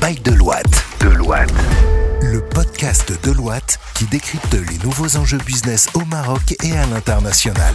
By 0.00 0.14
Deloitte. 0.20 0.84
Deloitte. 1.00 1.52
Le 2.22 2.40
podcast 2.40 3.12
Deloitte 3.22 3.78
qui 3.94 4.04
décrypte 4.06 4.54
les 4.54 4.78
nouveaux 4.78 5.16
enjeux 5.16 5.38
business 5.38 5.88
au 5.94 6.04
Maroc 6.06 6.54
et 6.62 6.72
à 6.76 6.86
l'international. 6.86 7.74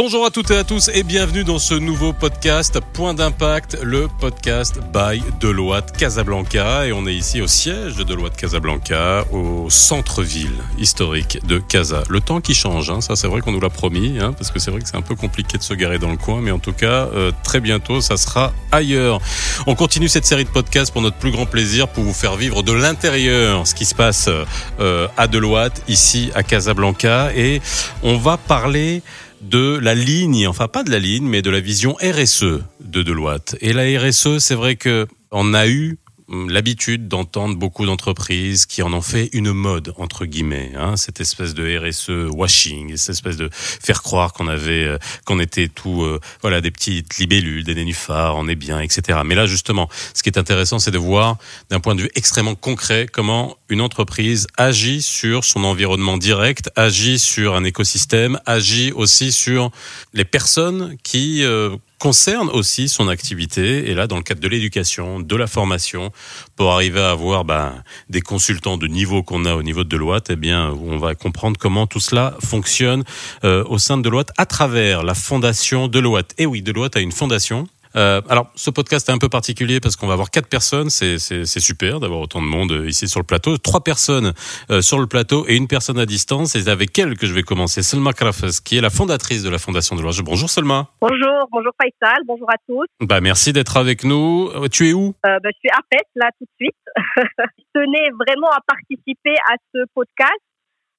Bonjour 0.00 0.24
à 0.24 0.30
toutes 0.30 0.52
et 0.52 0.56
à 0.56 0.62
tous 0.62 0.90
et 0.94 1.02
bienvenue 1.02 1.42
dans 1.42 1.58
ce 1.58 1.74
nouveau 1.74 2.12
podcast 2.12 2.78
Point 2.92 3.14
d'impact, 3.14 3.78
le 3.82 4.06
podcast 4.20 4.78
by 4.94 5.20
Deloitte 5.40 5.90
Casablanca 5.90 6.86
et 6.86 6.92
on 6.92 7.04
est 7.08 7.14
ici 7.16 7.40
au 7.40 7.48
siège 7.48 7.96
de 7.96 8.04
Deloitte 8.04 8.36
Casablanca, 8.36 9.24
au 9.32 9.68
centre-ville 9.70 10.54
historique 10.78 11.44
de 11.48 11.58
Casa. 11.58 12.04
Le 12.08 12.20
temps 12.20 12.40
qui 12.40 12.54
change, 12.54 12.90
hein, 12.90 13.00
ça 13.00 13.16
c'est 13.16 13.26
vrai 13.26 13.40
qu'on 13.40 13.50
nous 13.50 13.60
l'a 13.60 13.70
promis, 13.70 14.20
hein, 14.20 14.32
parce 14.34 14.52
que 14.52 14.60
c'est 14.60 14.70
vrai 14.70 14.80
que 14.80 14.88
c'est 14.88 14.96
un 14.96 15.02
peu 15.02 15.16
compliqué 15.16 15.58
de 15.58 15.64
se 15.64 15.74
garer 15.74 15.98
dans 15.98 16.10
le 16.10 16.16
coin, 16.16 16.40
mais 16.40 16.52
en 16.52 16.60
tout 16.60 16.72
cas 16.72 17.08
euh, 17.12 17.32
très 17.42 17.58
bientôt 17.58 18.00
ça 18.00 18.16
sera 18.16 18.52
ailleurs. 18.70 19.20
On 19.66 19.74
continue 19.74 20.06
cette 20.06 20.26
série 20.26 20.44
de 20.44 20.50
podcasts 20.50 20.92
pour 20.92 21.02
notre 21.02 21.16
plus 21.16 21.32
grand 21.32 21.46
plaisir, 21.46 21.88
pour 21.88 22.04
vous 22.04 22.14
faire 22.14 22.36
vivre 22.36 22.62
de 22.62 22.72
l'intérieur 22.72 23.66
ce 23.66 23.74
qui 23.74 23.84
se 23.84 23.96
passe 23.96 24.30
euh, 24.78 25.08
à 25.16 25.26
Deloitte, 25.26 25.82
ici 25.88 26.30
à 26.36 26.44
Casablanca, 26.44 27.32
et 27.34 27.60
on 28.04 28.16
va 28.16 28.36
parler 28.36 29.02
de 29.40 29.78
la 29.78 29.94
ligne, 29.94 30.46
enfin 30.48 30.68
pas 30.68 30.82
de 30.82 30.90
la 30.90 30.98
ligne, 30.98 31.26
mais 31.26 31.42
de 31.42 31.50
la 31.50 31.60
vision 31.60 31.94
RSE 31.94 32.60
de 32.80 33.02
Deloitte. 33.02 33.56
Et 33.60 33.72
la 33.72 33.84
RSE, 34.00 34.38
c'est 34.38 34.54
vrai 34.54 34.76
que 34.76 35.06
on 35.30 35.54
a 35.54 35.66
eu 35.68 35.98
l'habitude 36.28 37.08
d'entendre 37.08 37.56
beaucoup 37.56 37.86
d'entreprises 37.86 38.66
qui 38.66 38.82
en 38.82 38.92
ont 38.92 39.00
fait 39.02 39.30
une 39.32 39.52
mode 39.52 39.94
entre 39.96 40.26
guillemets, 40.26 40.72
hein, 40.76 40.96
cette 40.96 41.20
espèce 41.20 41.54
de 41.54 41.78
RSE 41.78 42.30
washing, 42.30 42.96
cette 42.96 43.10
espèce 43.10 43.36
de 43.36 43.48
faire 43.52 44.02
croire 44.02 44.32
qu'on 44.32 44.46
avait, 44.48 44.84
euh, 44.84 44.98
qu'on 45.24 45.40
était 45.40 45.68
tout, 45.68 46.02
euh, 46.02 46.20
voilà, 46.42 46.60
des 46.60 46.70
petites 46.70 47.18
libellules, 47.18 47.64
des 47.64 47.74
nénuphars, 47.74 48.36
on 48.36 48.46
est 48.46 48.56
bien, 48.56 48.80
etc. 48.80 49.20
Mais 49.24 49.34
là 49.34 49.46
justement, 49.46 49.88
ce 50.12 50.22
qui 50.22 50.28
est 50.28 50.38
intéressant, 50.38 50.78
c'est 50.78 50.90
de 50.90 50.98
voir 50.98 51.38
d'un 51.70 51.80
point 51.80 51.94
de 51.94 52.02
vue 52.02 52.10
extrêmement 52.14 52.54
concret 52.54 53.06
comment 53.10 53.56
une 53.70 53.80
entreprise 53.80 54.46
agit 54.56 55.02
sur 55.02 55.44
son 55.44 55.64
environnement 55.64 56.18
direct, 56.18 56.70
agit 56.76 57.18
sur 57.18 57.54
un 57.54 57.64
écosystème, 57.64 58.38
agit 58.44 58.92
aussi 58.92 59.32
sur 59.32 59.70
les 60.12 60.24
personnes 60.24 60.96
qui 61.02 61.42
euh, 61.42 61.76
concernent 61.98 62.50
aussi 62.50 62.88
son 62.88 63.08
activité. 63.08 63.90
Et 63.90 63.94
là, 63.94 64.06
dans 64.06 64.16
le 64.16 64.22
cadre 64.22 64.40
de 64.40 64.48
l'éducation, 64.48 65.20
de 65.20 65.36
la 65.36 65.46
formation, 65.46 66.12
pour 66.56 66.72
arriver 66.72 67.00
à 67.00 67.10
avoir 67.10 67.44
ben, 67.44 67.82
des 68.08 68.20
consultants 68.20 68.76
de 68.76 68.86
niveau 68.86 69.22
qu'on 69.22 69.44
a 69.44 69.54
au 69.54 69.62
niveau 69.62 69.84
de 69.84 69.88
Deloitte, 69.88 70.30
eh 70.30 70.36
bien, 70.36 70.70
on 70.70 70.98
va 70.98 71.14
comprendre 71.14 71.58
comment 71.58 71.86
tout 71.86 72.00
cela 72.00 72.36
fonctionne 72.44 73.04
euh, 73.44 73.64
au 73.68 73.78
sein 73.78 73.96
de 73.96 74.02
Deloitte 74.02 74.30
à 74.36 74.46
travers 74.46 75.02
la 75.02 75.14
fondation 75.14 75.88
Deloitte. 75.88 76.34
Et 76.38 76.46
oui, 76.46 76.62
Deloitte 76.62 76.96
a 76.96 77.00
une 77.00 77.12
fondation 77.12 77.68
euh, 77.96 78.20
alors, 78.28 78.50
ce 78.54 78.70
podcast 78.70 79.08
est 79.08 79.12
un 79.12 79.18
peu 79.18 79.28
particulier 79.28 79.80
parce 79.80 79.96
qu'on 79.96 80.06
va 80.06 80.12
avoir 80.12 80.30
quatre 80.30 80.48
personnes. 80.48 80.90
C'est, 80.90 81.18
c'est, 81.18 81.44
c'est 81.44 81.60
super 81.60 82.00
d'avoir 82.00 82.20
autant 82.20 82.40
de 82.40 82.46
monde 82.46 82.72
euh, 82.72 82.88
ici 82.88 83.08
sur 83.08 83.20
le 83.20 83.26
plateau. 83.26 83.58
Trois 83.58 83.82
personnes 83.82 84.32
euh, 84.70 84.80
sur 84.80 84.98
le 84.98 85.06
plateau 85.06 85.44
et 85.48 85.56
une 85.56 85.68
personne 85.68 85.98
à 85.98 86.06
distance. 86.06 86.54
Et 86.54 86.62
c'est 86.62 86.70
avec 86.70 86.98
elle 86.98 87.16
que 87.16 87.26
je 87.26 87.34
vais 87.34 87.42
commencer. 87.42 87.82
Selma 87.82 88.12
Krafes, 88.12 88.60
qui 88.64 88.76
est 88.76 88.80
la 88.80 88.90
fondatrice 88.90 89.42
de 89.42 89.50
la 89.50 89.58
Fondation 89.58 89.96
de 89.96 90.02
Loire. 90.02 90.14
Bonjour 90.24 90.50
Selma. 90.50 90.88
Bonjour, 91.00 91.48
bonjour 91.50 91.72
Faisal, 91.80 92.18
bonjour 92.26 92.50
à 92.50 92.56
tous. 92.66 92.86
Bah, 93.00 93.20
merci 93.20 93.52
d'être 93.52 93.76
avec 93.76 94.04
nous. 94.04 94.50
Euh, 94.54 94.68
Tu 94.68 94.88
es 94.88 94.92
où? 94.92 95.14
Euh, 95.26 95.38
bah, 95.42 95.48
je 95.52 95.58
suis 95.58 95.70
à 95.70 95.80
Pest, 95.90 96.08
là, 96.16 96.30
tout 96.38 96.44
de 96.44 96.64
suite. 96.64 96.76
je 97.16 97.64
tenais 97.74 98.10
vraiment 98.26 98.50
à 98.50 98.60
participer 98.66 99.34
à 99.50 99.54
ce 99.74 99.80
podcast. 99.94 100.40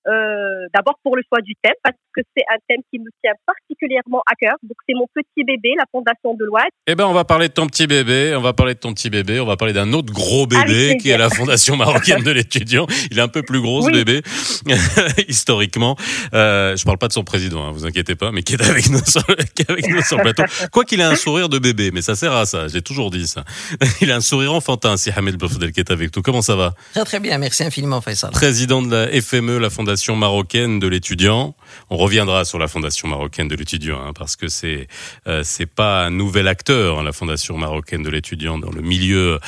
Euh, 0.09 0.67
D'abord 0.73 0.95
pour 1.03 1.15
le 1.15 1.21
choix 1.27 1.41
du 1.41 1.53
thème, 1.63 1.73
parce 1.83 1.95
que 2.15 2.21
c'est 2.35 2.43
un 2.53 2.57
thème 2.67 2.81
qui 2.91 2.99
me 2.99 3.05
tient 3.23 3.33
particulièrement 3.45 4.21
à 4.29 4.35
cœur. 4.39 4.55
Donc, 4.63 4.75
c'est 4.87 4.93
mon 4.95 5.07
petit 5.13 5.43
bébé, 5.43 5.73
la 5.77 5.85
Fondation 5.91 6.33
de 6.35 6.45
l'Ouest. 6.45 6.69
Eh 6.87 6.95
ben, 6.95 7.05
on 7.05 7.13
va 7.13 7.23
parler 7.25 7.47
de 7.47 7.53
ton 7.53 7.67
petit 7.67 7.87
bébé. 7.87 8.33
On 8.35 8.41
va 8.41 8.53
parler 8.53 8.73
de 8.75 8.79
ton 8.79 8.93
petit 8.93 9.09
bébé. 9.09 9.39
On 9.39 9.45
va 9.45 9.57
parler 9.57 9.73
d'un 9.73 9.93
autre 9.93 10.11
gros 10.13 10.45
bébé 10.47 10.61
Avec 10.89 11.01
qui 11.01 11.09
est 11.09 11.17
la 11.17 11.29
Fondation 11.29 11.75
marocaine 11.75 12.23
de 12.23 12.31
l'étudiant. 12.31 12.85
Il 13.11 13.17
est 13.19 13.21
un 13.21 13.27
peu 13.27 13.43
plus 13.43 13.61
gros, 13.61 13.81
ce 13.81 13.87
Oui. 13.87 13.93
bébé, 13.93 14.21
historiquement. 15.27 15.95
Euh, 16.33 16.75
je 16.75 16.83
parle 16.85 16.97
pas 16.97 17.07
de 17.07 17.13
son 17.13 17.23
président, 17.23 17.65
hein, 17.65 17.71
vous 17.71 17.85
inquiétez 17.85 18.15
pas, 18.15 18.31
mais 18.31 18.43
qui 18.43 18.53
est 18.53 18.61
avec 18.69 18.89
nous 18.89 19.03
sur, 19.05 19.25
qui 19.55 19.61
est 19.63 19.69
avec 19.71 19.87
nous 19.89 20.01
sur 20.01 20.17
le 20.17 20.23
plateau. 20.23 20.43
Quoi 20.71 20.85
qu'il 20.85 20.99
ait 20.99 21.03
un 21.03 21.15
sourire 21.15 21.49
de 21.49 21.59
bébé, 21.59 21.91
mais 21.93 22.01
ça 22.01 22.15
sert 22.15 22.33
à 22.33 22.45
ça. 22.45 22.67
J'ai 22.67 22.81
toujours 22.81 23.11
dit 23.11 23.27
ça. 23.27 23.43
Il 24.01 24.11
a 24.11 24.15
un 24.15 24.21
sourire 24.21 24.53
enfantin, 24.53 24.97
si 24.97 25.09
Hamid 25.11 25.35
Bofdel 25.37 25.71
qui 25.71 25.79
est 25.79 25.91
avec 25.91 26.15
nous. 26.15 26.21
Comment 26.21 26.41
ça 26.41 26.55
va? 26.55 26.73
Très 26.93 27.05
très 27.05 27.19
bien, 27.19 27.37
merci 27.37 27.63
infiniment 27.63 28.01
Faisal. 28.01 28.31
Président 28.31 28.81
de 28.81 28.91
la 28.95 29.21
FME, 29.21 29.57
la 29.57 29.69
Fondation 29.69 29.98
marocaine 30.07 30.79
de 30.79 30.87
l'étudiant. 30.87 31.55
On 31.89 31.97
reviendra 31.97 32.45
sur 32.45 32.59
la 32.59 32.67
Fondation 32.67 33.07
marocaine 33.07 33.47
de 33.47 33.55
l'étudiant, 33.55 33.99
hein, 34.01 34.13
parce 34.17 34.35
que 34.35 34.47
c'est 34.47 34.87
euh, 35.27 35.43
c'est 35.43 35.65
pas 35.65 36.05
un 36.05 36.09
nouvel 36.09 36.47
acteur, 36.47 36.99
hein, 36.99 37.03
la 37.03 37.11
Fondation 37.11 37.57
marocaine 37.57 38.03
de 38.03 38.09
l'étudiant, 38.09 38.57
dans 38.57 38.71
le 38.71 38.81
milieu 38.81 39.39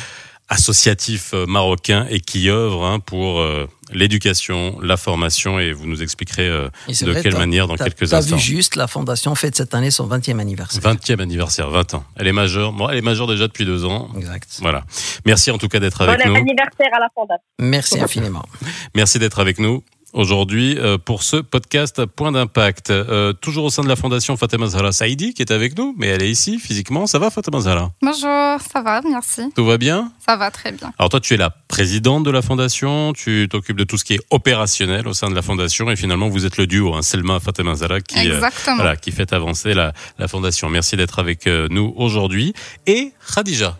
associatif 0.51 1.33
euh, 1.33 1.45
marocain 1.45 2.05
et 2.09 2.19
qui 2.19 2.49
œuvre 2.49 2.85
hein, 2.85 2.99
pour 2.99 3.39
euh, 3.39 3.67
l'éducation, 3.93 4.77
la 4.81 4.97
formation, 4.97 5.59
et 5.59 5.71
vous 5.71 5.87
nous 5.87 6.03
expliquerez 6.03 6.45
euh, 6.45 6.67
de 6.89 7.11
vrai, 7.11 7.23
quelle 7.23 7.37
manière 7.37 7.67
dans 7.67 7.77
quelques 7.77 8.09
t'as 8.09 8.17
instants. 8.17 8.35
vu 8.35 8.41
juste, 8.41 8.75
la 8.75 8.87
fondation 8.87 9.33
fête 9.33 9.55
cette 9.55 9.73
année 9.73 9.91
son 9.91 10.09
20e 10.09 10.39
anniversaire. 10.39 10.81
20e 10.83 11.21
anniversaire, 11.21 11.69
20 11.69 11.93
ans. 11.93 12.03
Elle 12.17 12.27
est 12.27 12.33
majeure. 12.33 12.73
Bon, 12.73 12.89
elle 12.89 12.97
est 12.97 13.01
majeure 13.01 13.27
déjà 13.27 13.47
depuis 13.47 13.63
deux 13.63 13.85
ans. 13.85 14.09
Exact. 14.17 14.57
Voilà. 14.59 14.83
Merci 15.25 15.51
en 15.51 15.57
tout 15.57 15.69
cas 15.69 15.79
d'être 15.79 15.99
Bon 15.99 16.11
avec 16.11 16.25
nous. 16.25 16.35
anniversaire 16.35 16.89
à 16.93 16.99
la 16.99 17.07
Fondation. 17.15 17.45
Merci 17.59 17.99
infiniment. 18.01 18.43
Merci 18.93 19.19
d'être 19.19 19.39
avec 19.39 19.57
nous 19.57 19.85
aujourd'hui 20.13 20.77
euh, 20.77 20.97
pour 20.97 21.23
ce 21.23 21.37
podcast 21.37 22.05
Point 22.05 22.31
d'impact. 22.31 22.89
Euh, 22.89 23.33
toujours 23.33 23.65
au 23.65 23.69
sein 23.69 23.83
de 23.83 23.87
la 23.87 23.95
fondation 23.95 24.35
Fatima 24.37 24.67
Zahra 24.67 24.91
Saïdi 24.91 25.33
qui 25.33 25.41
est 25.41 25.51
avec 25.51 25.77
nous, 25.77 25.95
mais 25.97 26.07
elle 26.07 26.21
est 26.23 26.29
ici 26.29 26.59
physiquement. 26.59 27.07
Ça 27.07 27.19
va 27.19 27.29
Fatima 27.29 27.59
Zahra? 27.61 27.91
Bonjour, 28.01 28.19
ça 28.21 28.81
va, 28.83 29.01
merci. 29.01 29.43
Tout 29.55 29.65
va 29.65 29.77
bien? 29.77 30.11
Ça 30.25 30.35
va 30.35 30.51
très 30.51 30.71
bien. 30.71 30.93
Alors 30.99 31.09
toi 31.09 31.19
tu 31.19 31.33
es 31.33 31.37
la 31.37 31.49
présidente 31.49 32.23
de 32.23 32.31
la 32.31 32.41
fondation, 32.41 33.13
tu 33.13 33.47
t'occupes 33.49 33.77
de 33.77 33.83
tout 33.83 33.97
ce 33.97 34.03
qui 34.03 34.13
est 34.15 34.21
opérationnel 34.29 35.07
au 35.07 35.13
sein 35.13 35.29
de 35.29 35.35
la 35.35 35.41
fondation 35.41 35.89
et 35.89 35.95
finalement 35.95 36.29
vous 36.29 36.45
êtes 36.45 36.57
le 36.57 36.67
duo, 36.67 36.93
hein, 36.93 37.01
Selma 37.01 37.39
Fatima 37.39 37.75
Zahra 37.75 38.01
qui, 38.01 38.29
euh, 38.29 38.41
voilà, 38.75 38.95
qui 38.95 39.11
fait 39.11 39.33
avancer 39.33 39.73
la, 39.73 39.93
la 40.19 40.27
fondation. 40.27 40.69
Merci 40.69 40.97
d'être 40.97 41.19
avec 41.19 41.47
nous 41.47 41.93
aujourd'hui. 41.95 42.53
Et 42.87 43.11
Khadija. 43.33 43.77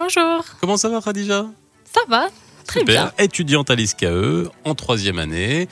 Bonjour, 0.00 0.44
Comment 0.60 0.76
ça 0.76 0.88
va 0.88 1.00
Khadija? 1.00 1.46
Ça 1.92 2.00
va 2.08 2.28
Très 2.68 2.80
Super. 2.80 3.12
bien. 3.16 3.24
Étudiante 3.24 3.70
à 3.70 3.74
l'ISKE 3.74 4.04
en 4.64 4.74
troisième 4.74 5.18
année. 5.18 5.68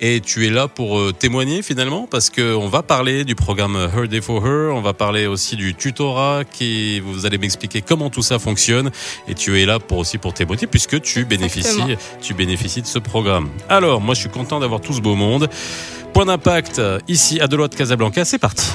Et 0.00 0.20
tu 0.20 0.46
es 0.46 0.50
là 0.50 0.66
pour 0.66 0.98
euh, 0.98 1.12
témoigner 1.12 1.62
finalement 1.62 2.08
parce 2.10 2.28
qu'on 2.28 2.66
va 2.68 2.82
parler 2.82 3.24
du 3.24 3.36
programme 3.36 3.76
Her 3.76 4.08
Day 4.08 4.20
for 4.20 4.44
Her. 4.44 4.74
On 4.74 4.80
va 4.80 4.92
parler 4.92 5.26
aussi 5.28 5.54
du 5.54 5.76
tutorat 5.76 6.42
qui, 6.44 6.98
vous 6.98 7.24
allez 7.24 7.38
m'expliquer 7.38 7.82
comment 7.82 8.10
tout 8.10 8.22
ça 8.22 8.40
fonctionne. 8.40 8.90
Et 9.28 9.34
tu 9.34 9.62
es 9.62 9.64
là 9.64 9.78
pour 9.78 9.98
aussi 9.98 10.18
pour 10.18 10.34
témoigner 10.34 10.66
puisque 10.66 11.00
tu 11.00 11.24
bénéficies, 11.24 11.68
Exactement. 11.70 12.18
tu 12.20 12.34
bénéficies 12.34 12.82
de 12.82 12.88
ce 12.88 12.98
programme. 12.98 13.48
Alors, 13.68 14.00
moi, 14.00 14.16
je 14.16 14.20
suis 14.20 14.30
content 14.30 14.58
d'avoir 14.58 14.80
tout 14.80 14.92
ce 14.92 15.00
beau 15.00 15.14
monde. 15.14 15.48
Point 16.12 16.26
d'impact 16.26 16.82
ici 17.06 17.40
à 17.40 17.46
Deloitte 17.46 17.76
Casablanca. 17.76 18.24
C'est 18.24 18.38
parti. 18.38 18.66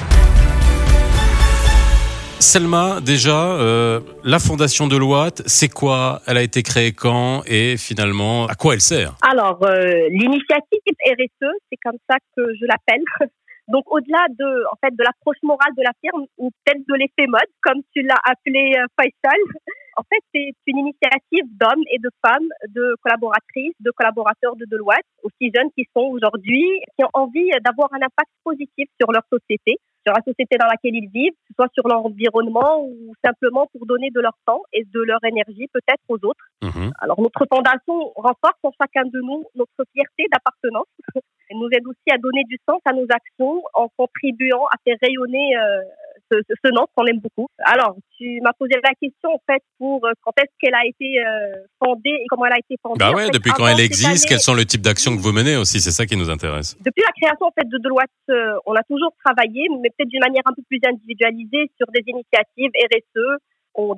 Selma, 2.38 3.00
déjà, 3.00 3.56
euh, 3.56 4.00
la 4.22 4.38
fondation 4.38 4.86
Deloitte, 4.86 5.42
c'est 5.46 5.72
quoi? 5.72 6.20
Elle 6.26 6.36
a 6.36 6.42
été 6.42 6.62
créée 6.62 6.92
quand? 6.92 7.40
Et 7.46 7.78
finalement, 7.78 8.46
à 8.46 8.54
quoi 8.54 8.74
elle 8.74 8.82
sert? 8.82 9.16
Alors, 9.22 9.64
euh, 9.64 10.08
l'initiative 10.10 10.84
RSE, 10.84 11.48
c'est 11.72 11.78
comme 11.82 11.96
ça 12.08 12.16
que 12.36 12.42
je 12.60 12.66
l'appelle. 12.66 13.02
Donc, 13.68 13.84
au-delà 13.90 14.26
de, 14.38 14.44
en 14.70 14.76
fait, 14.84 14.94
de 14.94 15.02
l'approche 15.02 15.40
morale 15.42 15.72
de 15.78 15.82
la 15.82 15.92
firme 16.04 16.26
ou 16.36 16.50
peut-être 16.50 16.84
de 16.86 16.94
l'effet 16.94 17.26
mode, 17.26 17.48
comme 17.62 17.80
tu 17.94 18.02
l'as 18.02 18.20
appelé 18.22 18.76
euh, 18.76 18.86
Faisal, 19.00 19.40
en 19.96 20.02
fait, 20.02 20.22
c'est 20.34 20.52
une 20.66 20.78
initiative 20.78 21.48
d'hommes 21.56 21.84
et 21.90 21.98
de 21.98 22.10
femmes, 22.20 22.48
de 22.68 22.96
collaboratrices, 23.00 23.74
de 23.80 23.90
collaborateurs 23.96 24.56
de 24.56 24.66
Deloitte, 24.70 25.08
aussi 25.22 25.50
jeunes 25.56 25.72
qui 25.74 25.88
sont 25.96 26.04
aujourd'hui, 26.04 26.68
qui 26.98 27.04
ont 27.04 27.10
envie 27.14 27.48
d'avoir 27.64 27.88
un 27.94 28.04
impact 28.04 28.30
positif 28.44 28.88
sur 29.00 29.10
leur 29.10 29.24
société, 29.32 29.80
sur 30.06 30.14
la 30.14 30.22
société 30.22 30.56
dans 30.56 30.66
laquelle 30.66 30.94
ils 30.94 31.10
vivent, 31.10 31.32
que 31.32 31.50
ce 31.50 31.54
soit 31.56 31.72
sur 31.74 31.88
leur 31.88 32.06
environnement 32.06 32.86
ou 32.86 33.12
simplement 33.24 33.66
pour 33.72 33.86
donner 33.86 34.10
de 34.10 34.20
leur 34.20 34.38
temps 34.46 34.62
et 34.72 34.84
de 34.84 35.00
leur 35.02 35.18
énergie 35.24 35.66
peut-être 35.72 36.02
aux 36.08 36.22
autres. 36.22 36.46
Mhm. 36.62 36.92
Alors, 37.00 37.20
notre 37.20 37.44
fondation 37.50 38.12
renforce 38.14 38.62
en 38.62 38.70
chacun 38.80 39.04
de 39.04 39.20
nous 39.20 39.44
notre 39.56 39.82
fierté 39.92 40.26
d'appartenance. 40.30 40.86
Elle 41.50 41.58
nous 41.58 41.68
aide 41.72 41.86
aussi 41.86 42.10
à 42.10 42.18
donner 42.18 42.42
du 42.44 42.58
sens 42.68 42.80
à 42.84 42.92
nos 42.92 43.06
actions 43.10 43.62
en 43.74 43.88
contribuant 43.96 44.66
à 44.66 44.76
faire 44.84 44.96
rayonner 45.02 45.56
euh, 45.56 45.82
ce, 46.30 46.38
ce, 46.48 46.70
nom 46.72 46.86
qu'on 46.94 47.04
aime 47.06 47.20
beaucoup. 47.20 47.48
Alors, 47.64 47.96
tu 48.16 48.40
m'as 48.42 48.52
posé 48.58 48.74
la 48.82 48.92
question 49.00 49.30
en 49.34 49.40
fait 49.46 49.62
pour 49.78 50.04
euh, 50.06 50.12
quand 50.22 50.32
est-ce 50.40 50.52
qu'elle 50.60 50.74
a 50.74 50.84
été 50.86 51.18
euh, 51.20 51.54
fondée 51.82 52.10
et 52.10 52.24
comment 52.28 52.46
elle 52.46 52.54
a 52.54 52.58
été 52.58 52.76
fondée. 52.82 52.98
Bah 52.98 53.10
En 53.10 53.14
ouais, 53.14 53.26
fait, 53.26 53.30
depuis 53.32 53.50
quand 53.52 53.66
elle 53.66 53.80
existe, 53.80 54.06
année- 54.24 54.28
quels 54.28 54.40
sont 54.40 54.54
le 54.54 54.64
type 54.64 54.82
d'actions 54.82 55.14
que 55.16 55.20
vous 55.20 55.32
menez 55.32 55.56
aussi 55.56 55.80
C'est 55.80 55.90
ça 55.92 56.06
qui 56.06 56.16
nous 56.16 56.30
intéresse. 56.30 56.76
depuis 56.80 57.02
la 57.04 57.12
création 57.12 57.46
en 57.46 57.52
fait 57.52 57.68
de 57.68 57.78
Deloitte, 57.78 58.10
euh, 58.30 58.56
on 58.66 58.74
a 58.74 58.82
toujours 58.84 59.12
travaillé, 59.24 59.66
mais 59.82 59.90
peut-être 59.90 60.08
d'une 60.08 60.20
manière 60.24 60.42
un 60.46 60.54
peu 60.54 60.62
plus 60.68 60.80
individualisée 60.86 61.70
sur 61.76 61.86
des 61.92 62.02
initiatives 62.06 62.70
RSE. 62.74 63.38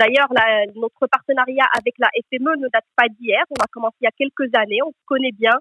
D'ailleurs, 0.01 0.27
notre 0.75 1.07
partenariat 1.07 1.67
avec 1.79 1.95
la 1.99 2.09
FME 2.31 2.57
ne 2.59 2.69
date 2.73 2.85
pas 2.97 3.07
d'hier. 3.09 3.39
On 3.51 3.63
a 3.63 3.67
commencé 3.71 3.95
il 4.01 4.05
y 4.05 4.09
a 4.09 4.17
quelques 4.19 4.51
années. 4.59 4.83
On 4.85 4.91
se 4.91 5.05
connaît 5.07 5.31
bien. 5.31 5.53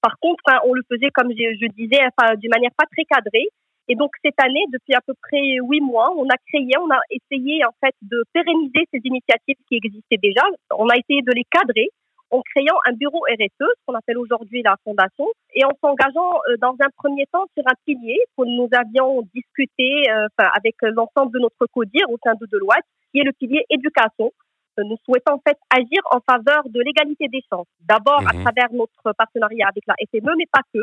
Par 0.00 0.16
contre, 0.18 0.40
hein, 0.48 0.60
on 0.64 0.72
le 0.72 0.80
faisait 0.90 1.10
comme 1.12 1.28
je, 1.30 1.56
je 1.60 1.66
disais, 1.76 2.00
enfin, 2.08 2.34
d'une 2.36 2.50
manière 2.50 2.70
pas 2.76 2.86
très 2.90 3.04
cadrée. 3.04 3.48
Et 3.88 3.94
donc 3.94 4.10
cette 4.24 4.40
année, 4.42 4.64
depuis 4.72 4.94
à 4.94 5.00
peu 5.06 5.14
près 5.22 5.58
huit 5.62 5.80
mois, 5.80 6.12
on 6.16 6.26
a 6.28 6.36
créé, 6.48 6.70
on 6.80 6.90
a 6.90 7.00
essayé 7.10 7.64
en 7.64 7.74
fait 7.80 7.94
de 8.02 8.24
pérenniser 8.32 8.88
ces 8.92 9.00
initiatives 9.04 9.56
qui 9.68 9.76
existaient 9.76 10.20
déjà. 10.22 10.42
On 10.76 10.88
a 10.88 10.96
essayé 10.96 11.22
de 11.22 11.32
les 11.32 11.44
cadrer 11.50 11.88
en 12.30 12.42
créant 12.42 12.78
un 12.86 12.92
bureau 12.92 13.20
RSE, 13.30 13.50
ce 13.60 13.66
qu'on 13.86 13.94
appelle 13.94 14.18
aujourd'hui 14.18 14.62
la 14.62 14.76
fondation, 14.84 15.26
et 15.54 15.64
en 15.64 15.70
s'engageant 15.80 16.40
euh, 16.50 16.56
dans 16.60 16.74
un 16.80 16.90
premier 16.96 17.26
temps 17.32 17.46
sur 17.56 17.62
un 17.66 17.74
pilier 17.84 18.18
que 18.36 18.44
nous 18.44 18.68
avions 18.72 19.22
discuté 19.34 20.10
euh, 20.10 20.26
avec 20.56 20.74
l'ensemble 20.82 21.32
de 21.32 21.38
notre 21.38 21.66
CODIR 21.72 22.10
au 22.10 22.18
sein 22.24 22.34
de 22.34 22.46
Deloitte, 22.50 22.84
qui 23.12 23.20
est 23.20 23.24
le 23.24 23.32
pilier 23.32 23.64
éducation. 23.70 24.32
Euh, 24.78 24.82
nous 24.84 24.96
souhaitons 25.04 25.34
en 25.34 25.42
fait 25.46 25.56
agir 25.70 26.02
en 26.10 26.20
faveur 26.20 26.62
de 26.68 26.80
l'égalité 26.80 27.28
des 27.28 27.42
chances. 27.50 27.68
D'abord 27.80 28.20
à 28.26 28.34
mhm. 28.34 28.42
travers 28.42 28.72
notre 28.72 29.12
partenariat 29.16 29.68
avec 29.68 29.84
la 29.86 29.94
FME, 30.10 30.34
mais 30.36 30.46
pas 30.50 30.62
que. 30.74 30.80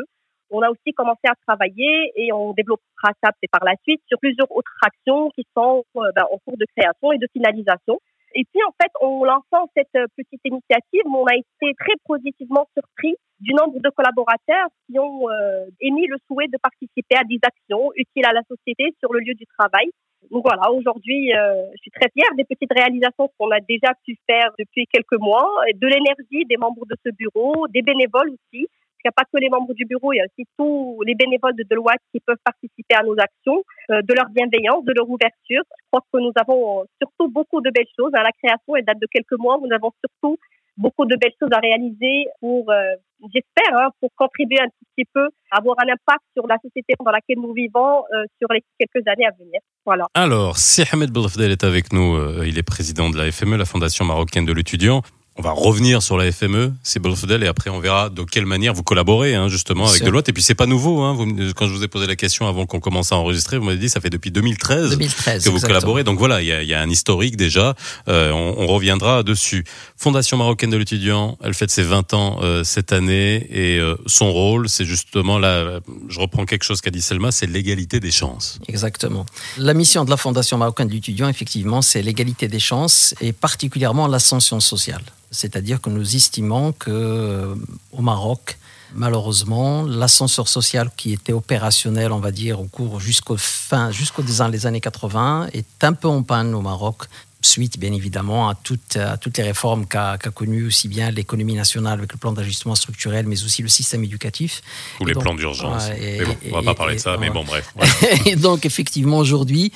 On 0.50 0.62
a 0.62 0.70
aussi 0.70 0.92
commencé 0.94 1.26
à 1.26 1.34
travailler 1.46 2.12
et 2.16 2.32
on 2.32 2.52
développera 2.52 3.12
ça 3.22 3.30
par 3.50 3.64
la 3.64 3.74
suite 3.82 4.02
sur 4.08 4.18
plusieurs 4.18 4.50
autres 4.50 4.76
actions 4.82 5.30
qui 5.30 5.46
sont 5.56 5.84
ben, 5.94 6.24
en 6.30 6.38
cours 6.38 6.56
de 6.56 6.66
création 6.76 7.12
et 7.12 7.18
de 7.18 7.26
finalisation. 7.32 7.98
Et 8.34 8.44
puis, 8.50 8.60
en 8.66 8.74
fait, 8.82 8.90
en 9.00 9.24
lançant 9.24 9.70
cette 9.76 9.94
euh, 9.94 10.06
petite 10.16 10.40
initiative, 10.44 11.06
on 11.06 11.24
a 11.24 11.36
été 11.36 11.72
très 11.78 11.94
positivement 12.04 12.66
surpris 12.74 13.14
du 13.38 13.54
nombre 13.54 13.78
de 13.78 13.90
collaborateurs 13.90 14.68
qui 14.86 14.98
ont 14.98 15.30
euh, 15.30 15.66
émis 15.80 16.06
le 16.08 16.16
souhait 16.26 16.48
de 16.48 16.58
participer 16.60 17.14
à 17.14 17.22
des 17.22 17.38
actions 17.42 17.90
utiles 17.94 18.26
à 18.26 18.32
la 18.32 18.42
société 18.42 18.94
sur 18.98 19.12
le 19.12 19.20
lieu 19.20 19.34
du 19.34 19.46
travail. 19.56 19.86
Donc 20.30 20.42
voilà, 20.42 20.72
aujourd'hui, 20.72 21.32
euh, 21.36 21.62
je 21.76 21.82
suis 21.82 21.90
très 21.92 22.10
fière 22.10 22.34
des 22.36 22.44
petites 22.44 22.72
réalisations 22.72 23.30
qu'on 23.38 23.50
a 23.50 23.60
déjà 23.60 23.94
pu 24.04 24.16
faire 24.26 24.50
depuis 24.58 24.86
quelques 24.90 25.20
mois, 25.20 25.48
de 25.72 25.86
l'énergie 25.86 26.44
des 26.48 26.56
membres 26.56 26.86
de 26.90 26.96
ce 27.04 27.10
bureau, 27.14 27.68
des 27.68 27.82
bénévoles 27.82 28.30
aussi, 28.30 28.66
n'y 29.04 29.10
a 29.10 29.12
pas 29.12 29.24
que 29.24 29.38
les 29.38 29.48
membres 29.48 29.74
du 29.74 29.84
bureau, 29.84 30.12
il 30.12 30.16
y 30.16 30.20
a 30.20 30.24
aussi 30.24 30.48
tous 30.58 31.02
les 31.06 31.14
bénévoles 31.14 31.56
de 31.56 31.64
Deloitte 31.68 32.00
qui 32.12 32.20
peuvent 32.20 32.40
participer 32.44 32.94
à 32.94 33.02
nos 33.02 33.16
actions, 33.18 33.62
euh, 33.90 34.02
de 34.02 34.14
leur 34.14 34.28
bienveillance, 34.30 34.84
de 34.84 34.92
leur 34.96 35.08
ouverture. 35.08 35.62
Je 35.68 35.86
crois 35.90 36.02
que 36.12 36.18
nous 36.18 36.32
avons 36.36 36.80
euh, 36.80 36.84
surtout 37.00 37.28
beaucoup 37.30 37.60
de 37.60 37.70
belles 37.70 37.90
choses. 37.98 38.12
Hein. 38.14 38.22
La 38.22 38.32
création, 38.32 38.76
elle 38.76 38.84
date 38.84 39.00
de 39.00 39.08
quelques 39.10 39.38
mois. 39.38 39.58
Nous 39.60 39.72
avons 39.74 39.92
surtout 40.00 40.38
beaucoup 40.76 41.04
de 41.04 41.16
belles 41.16 41.36
choses 41.38 41.52
à 41.52 41.60
réaliser 41.60 42.26
pour, 42.40 42.70
euh, 42.70 42.96
j'espère, 43.32 43.76
hein, 43.78 43.90
pour 44.00 44.10
contribuer 44.16 44.60
un 44.60 44.68
petit 44.96 45.06
peu, 45.12 45.28
avoir 45.50 45.76
un 45.78 45.92
impact 45.92 46.24
sur 46.36 46.46
la 46.46 46.56
société 46.58 46.94
dans 46.98 47.12
laquelle 47.12 47.38
nous 47.38 47.52
vivons 47.52 48.02
sur 48.40 48.48
les 48.52 48.62
quelques 48.78 49.06
années 49.06 49.26
à 49.26 49.30
venir. 49.38 49.60
Voilà. 49.86 50.06
Alors, 50.14 50.56
si 50.56 50.82
Ahmed 50.90 51.12
Belfdel 51.12 51.52
est 51.52 51.62
avec 51.62 51.92
nous, 51.92 52.18
il 52.42 52.58
est 52.58 52.64
président 52.64 53.08
de 53.08 53.16
la 53.16 53.30
FME, 53.30 53.56
la 53.56 53.64
Fondation 53.64 54.04
marocaine 54.04 54.44
de 54.44 54.52
l'étudiant. 54.52 55.02
On 55.36 55.42
va 55.42 55.50
revenir 55.50 56.00
sur 56.00 56.16
la 56.16 56.30
FME, 56.30 56.72
c'est 56.84 57.00
Bolfedel, 57.00 57.42
et 57.42 57.48
après 57.48 57.68
on 57.68 57.80
verra 57.80 58.08
de 58.08 58.22
quelle 58.22 58.46
manière 58.46 58.72
vous 58.72 58.84
collaborez 58.84 59.34
hein, 59.34 59.48
justement 59.48 59.88
avec 59.88 60.04
Deloitte. 60.04 60.28
Et 60.28 60.32
puis 60.32 60.44
c'est 60.44 60.54
pas 60.54 60.66
nouveau. 60.66 61.00
Hein, 61.00 61.12
vous, 61.12 61.26
quand 61.56 61.66
je 61.66 61.72
vous 61.72 61.82
ai 61.82 61.88
posé 61.88 62.06
la 62.06 62.14
question 62.14 62.46
avant 62.46 62.66
qu'on 62.66 62.78
commence 62.78 63.10
à 63.10 63.16
enregistrer, 63.16 63.58
vous 63.58 63.64
m'avez 63.64 63.78
dit 63.78 63.88
ça 63.88 64.00
fait 64.00 64.10
depuis 64.10 64.30
2013, 64.30 64.90
2013 64.90 65.44
que 65.44 65.50
vous 65.50 65.58
collaborez. 65.58 66.04
Donc 66.04 66.20
voilà, 66.20 66.40
il 66.40 66.46
y 66.46 66.52
a, 66.52 66.62
y 66.62 66.72
a, 66.72 66.80
un 66.80 66.88
historique 66.88 67.36
déjà. 67.36 67.74
Euh, 68.06 68.30
on, 68.30 68.62
on, 68.62 68.66
reviendra 68.68 69.24
dessus. 69.24 69.64
Fondation 69.96 70.36
marocaine 70.36 70.70
de 70.70 70.76
l'étudiant, 70.76 71.36
elle 71.42 71.54
fête 71.54 71.72
ses 71.72 71.82
20 71.82 72.14
ans 72.14 72.38
euh, 72.42 72.62
cette 72.62 72.92
année 72.92 73.44
et 73.50 73.80
euh, 73.80 73.96
son 74.06 74.30
rôle, 74.30 74.68
c'est 74.68 74.84
justement 74.84 75.40
là. 75.40 75.80
Je 76.08 76.20
reprends 76.20 76.46
quelque 76.46 76.64
chose 76.64 76.80
qu'a 76.80 76.92
dit 76.92 77.02
Selma, 77.02 77.32
c'est 77.32 77.46
l'égalité 77.46 77.98
des 77.98 78.12
chances. 78.12 78.60
Exactement. 78.68 79.26
La 79.58 79.74
mission 79.74 80.04
de 80.04 80.10
la 80.10 80.16
Fondation 80.16 80.58
marocaine 80.58 80.86
de 80.86 80.92
l'étudiant, 80.92 81.28
effectivement, 81.28 81.82
c'est 81.82 82.02
l'égalité 82.02 82.46
des 82.46 82.60
chances 82.60 83.16
et 83.20 83.32
particulièrement 83.32 84.06
l'ascension 84.06 84.60
sociale. 84.60 85.02
C'est-à-dire 85.34 85.80
que 85.80 85.90
nous 85.90 86.16
estimons 86.16 86.72
que 86.72 86.90
euh, 86.90 87.54
au 87.92 88.02
Maroc, 88.02 88.56
malheureusement, 88.94 89.82
l'ascenseur 89.82 90.48
social 90.48 90.90
qui 90.96 91.12
était 91.12 91.32
opérationnel, 91.32 92.12
on 92.12 92.20
va 92.20 92.30
dire, 92.30 92.60
au 92.60 92.64
cours 92.64 93.00
jusqu'au 93.00 93.36
fin, 93.36 93.90
jusqu'aux 93.90 94.40
années 94.40 94.80
80, 94.80 95.48
est 95.52 95.84
un 95.84 95.92
peu 95.92 96.08
en 96.08 96.22
panne 96.22 96.54
au 96.54 96.60
Maroc 96.60 97.08
suite 97.44 97.78
bien 97.78 97.92
évidemment 97.92 98.48
à 98.48 98.54
toutes, 98.54 98.96
à 98.96 99.16
toutes 99.16 99.38
les 99.38 99.44
réformes 99.44 99.86
qu'a 99.86 100.18
qu 100.18 100.30
connues 100.30 100.66
aussi 100.66 100.88
bien 100.88 101.10
l'économie 101.10 101.54
nationale 101.54 101.98
avec 101.98 102.12
le 102.12 102.18
plan 102.18 102.32
d'ajustement 102.32 102.74
structurel, 102.74 103.26
mais 103.26 103.42
aussi 103.44 103.62
le 103.62 103.68
système 103.68 104.02
éducatif. 104.04 104.62
Ou 105.00 105.06
les 105.06 105.14
plans 105.14 105.34
d'urgence. 105.34 105.88
bon, 105.88 106.36
on 106.50 106.60
va 106.60 106.62
pas 106.62 106.74
parler 106.74 106.96
de 106.96 107.00
ça, 107.00 107.16
mais 107.18 107.30
bon, 107.30 107.44
bref. 107.44 107.72
et 108.26 108.36
donc, 108.36 108.66
effectivement, 108.66 109.18
aujourd'hui, 109.18 109.72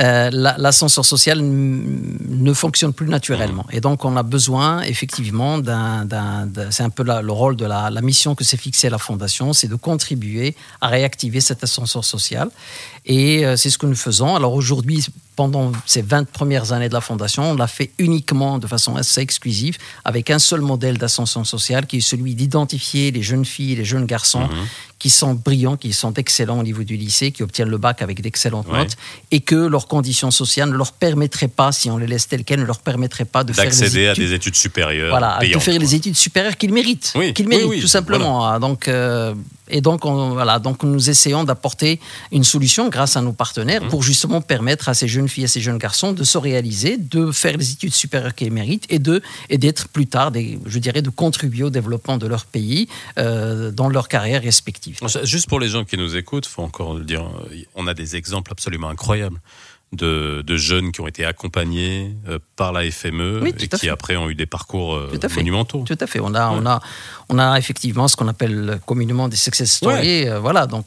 euh, 0.00 0.30
l'ascenseur 0.30 1.04
social 1.04 1.40
ne 1.42 2.52
fonctionne 2.52 2.92
plus 2.92 3.08
naturellement. 3.08 3.64
Mmh. 3.72 3.76
Et 3.76 3.80
donc, 3.80 4.04
on 4.04 4.16
a 4.16 4.22
besoin, 4.22 4.82
effectivement, 4.82 5.58
d'un. 5.58 6.06
C'est 6.70 6.84
un 6.84 6.90
peu 6.90 7.02
le 7.02 7.32
rôle 7.32 7.56
de 7.56 7.66
la, 7.66 7.90
la 7.90 8.00
mission 8.00 8.34
que 8.34 8.44
s'est 8.44 8.56
fixée 8.56 8.90
la 8.90 8.98
Fondation, 8.98 9.52
c'est 9.52 9.68
de 9.68 9.74
contribuer 9.74 10.54
à 10.80 10.88
réactiver 10.88 11.40
cet 11.40 11.64
ascenseur 11.64 12.04
social. 12.04 12.48
Et 13.06 13.44
euh, 13.44 13.56
c'est 13.56 13.70
ce 13.70 13.78
que 13.78 13.86
nous 13.86 13.96
faisons. 13.96 14.36
Alors 14.36 14.54
aujourd'hui, 14.54 15.04
pendant 15.34 15.72
ces 15.86 16.02
20 16.02 16.30
premières 16.30 16.72
années 16.72 16.88
de 16.88 16.94
la 16.94 17.00
Fondation, 17.00 17.50
on 17.50 17.54
l'a 17.54 17.66
fait 17.66 17.90
uniquement 17.98 18.58
de 18.58 18.66
façon 18.66 18.96
assez 18.96 19.20
exclusive, 19.20 19.78
avec 20.04 20.30
un 20.30 20.38
seul 20.38 20.60
modèle 20.60 20.98
d'ascension 20.98 21.44
sociale, 21.44 21.86
qui 21.86 21.98
est 21.98 22.00
celui 22.00 22.34
d'identifier 22.34 23.10
les 23.10 23.22
jeunes 23.22 23.44
filles 23.44 23.72
et 23.72 23.76
les 23.76 23.84
jeunes 23.84 24.06
garçons 24.06 24.40
mhm 24.40 24.66
qui 24.98 25.10
sont 25.10 25.34
brillants, 25.34 25.76
qui 25.76 25.92
sont 25.92 26.12
excellents 26.14 26.58
au 26.58 26.62
niveau 26.62 26.82
du 26.82 26.96
lycée, 26.96 27.30
qui 27.30 27.42
obtiennent 27.42 27.68
le 27.68 27.78
bac 27.78 28.02
avec 28.02 28.20
d'excellentes 28.20 28.70
notes, 28.70 28.96
et 29.30 29.40
que 29.40 29.54
leurs 29.54 29.86
conditions 29.86 30.30
sociales 30.30 30.70
ne 30.70 30.76
leur 30.76 30.92
permettraient 30.92 31.48
pas, 31.48 31.72
si 31.72 31.90
on 31.90 31.98
les 31.98 32.06
laisse 32.06 32.28
telles 32.28 32.44
quelles, 32.44 32.60
ne 32.60 32.64
leur 32.64 32.80
permettraient 32.80 33.24
pas 33.24 33.44
de 33.44 33.52
faire 33.52 33.64
d'accéder 33.64 34.08
à 34.08 34.14
des 34.14 34.32
études 34.32 34.56
supérieures. 34.56 35.10
Voilà, 35.10 35.38
de 35.40 35.58
faire 35.58 35.78
les 35.78 35.94
études 35.94 36.16
supérieures 36.16 36.56
qu'ils 36.56 36.72
méritent, 36.72 37.14
qu'ils 37.34 37.48
méritent 37.48 37.80
tout 37.80 37.88
simplement. 37.88 38.46
Ah, 38.46 38.58
donc, 38.58 38.88
euh, 38.88 39.34
et 39.70 39.80
donc, 39.80 40.04
on, 40.04 40.30
voilà, 40.30 40.58
donc 40.58 40.82
nous 40.82 41.10
essayons 41.10 41.44
d'apporter 41.44 42.00
une 42.32 42.44
solution 42.44 42.88
grâce 42.88 43.16
à 43.16 43.20
nos 43.20 43.32
partenaires 43.32 43.84
mmh. 43.84 43.88
pour 43.88 44.02
justement 44.02 44.40
permettre 44.40 44.88
à 44.88 44.94
ces 44.94 45.08
jeunes 45.08 45.28
filles 45.28 45.44
et 45.44 45.48
ces 45.48 45.60
jeunes 45.60 45.78
garçons 45.78 46.12
de 46.12 46.24
se 46.24 46.38
réaliser, 46.38 46.96
de 46.96 47.32
faire 47.32 47.56
les 47.56 47.72
études 47.72 47.94
supérieures 47.94 48.34
qu'ils 48.34 48.52
méritent 48.52 48.86
et 48.88 48.98
de 48.98 49.22
et 49.50 49.58
d'être 49.58 49.88
plus 49.88 50.06
tard, 50.06 50.30
des, 50.30 50.58
je 50.66 50.78
dirais, 50.78 51.02
de 51.02 51.10
contribuer 51.10 51.64
au 51.64 51.70
développement 51.70 52.18
de 52.18 52.26
leur 52.26 52.44
pays 52.44 52.88
euh, 53.18 53.70
dans 53.70 53.88
leur 53.88 54.08
carrière 54.08 54.42
respective. 54.42 54.98
Juste 55.24 55.48
pour 55.48 55.60
les 55.60 55.68
gens 55.68 55.84
qui 55.84 55.96
nous 55.96 56.16
écoutent, 56.16 56.46
faut 56.46 56.62
encore 56.62 56.94
le 56.94 57.04
dire, 57.04 57.24
on 57.74 57.86
a 57.86 57.94
des 57.94 58.16
exemples 58.16 58.52
absolument 58.52 58.88
incroyables 58.88 59.40
de, 59.92 60.56
jeunes 60.56 60.92
qui 60.92 61.00
ont 61.00 61.06
été 61.06 61.24
accompagnés 61.24 62.14
euh, 62.28 62.38
par 62.56 62.72
la 62.72 62.90
FME 62.90 63.42
et 63.46 63.68
qui 63.68 63.88
après 63.88 64.16
ont 64.16 64.28
eu 64.28 64.34
des 64.34 64.46
parcours 64.46 64.94
euh, 64.94 65.10
monumentaux. 65.36 65.84
Tout 65.86 65.96
à 66.00 66.06
fait. 66.06 66.20
On 66.20 66.34
a, 66.34 66.50
on 66.50 66.66
a, 66.66 66.80
on 67.28 67.38
a 67.38 67.58
effectivement 67.58 68.06
ce 68.06 68.16
qu'on 68.16 68.28
appelle 68.28 68.80
communément 68.84 69.28
des 69.28 69.36
success 69.36 69.72
stories. 69.72 70.28
Euh, 70.28 70.40
voilà, 70.40 70.66
donc 70.66 70.86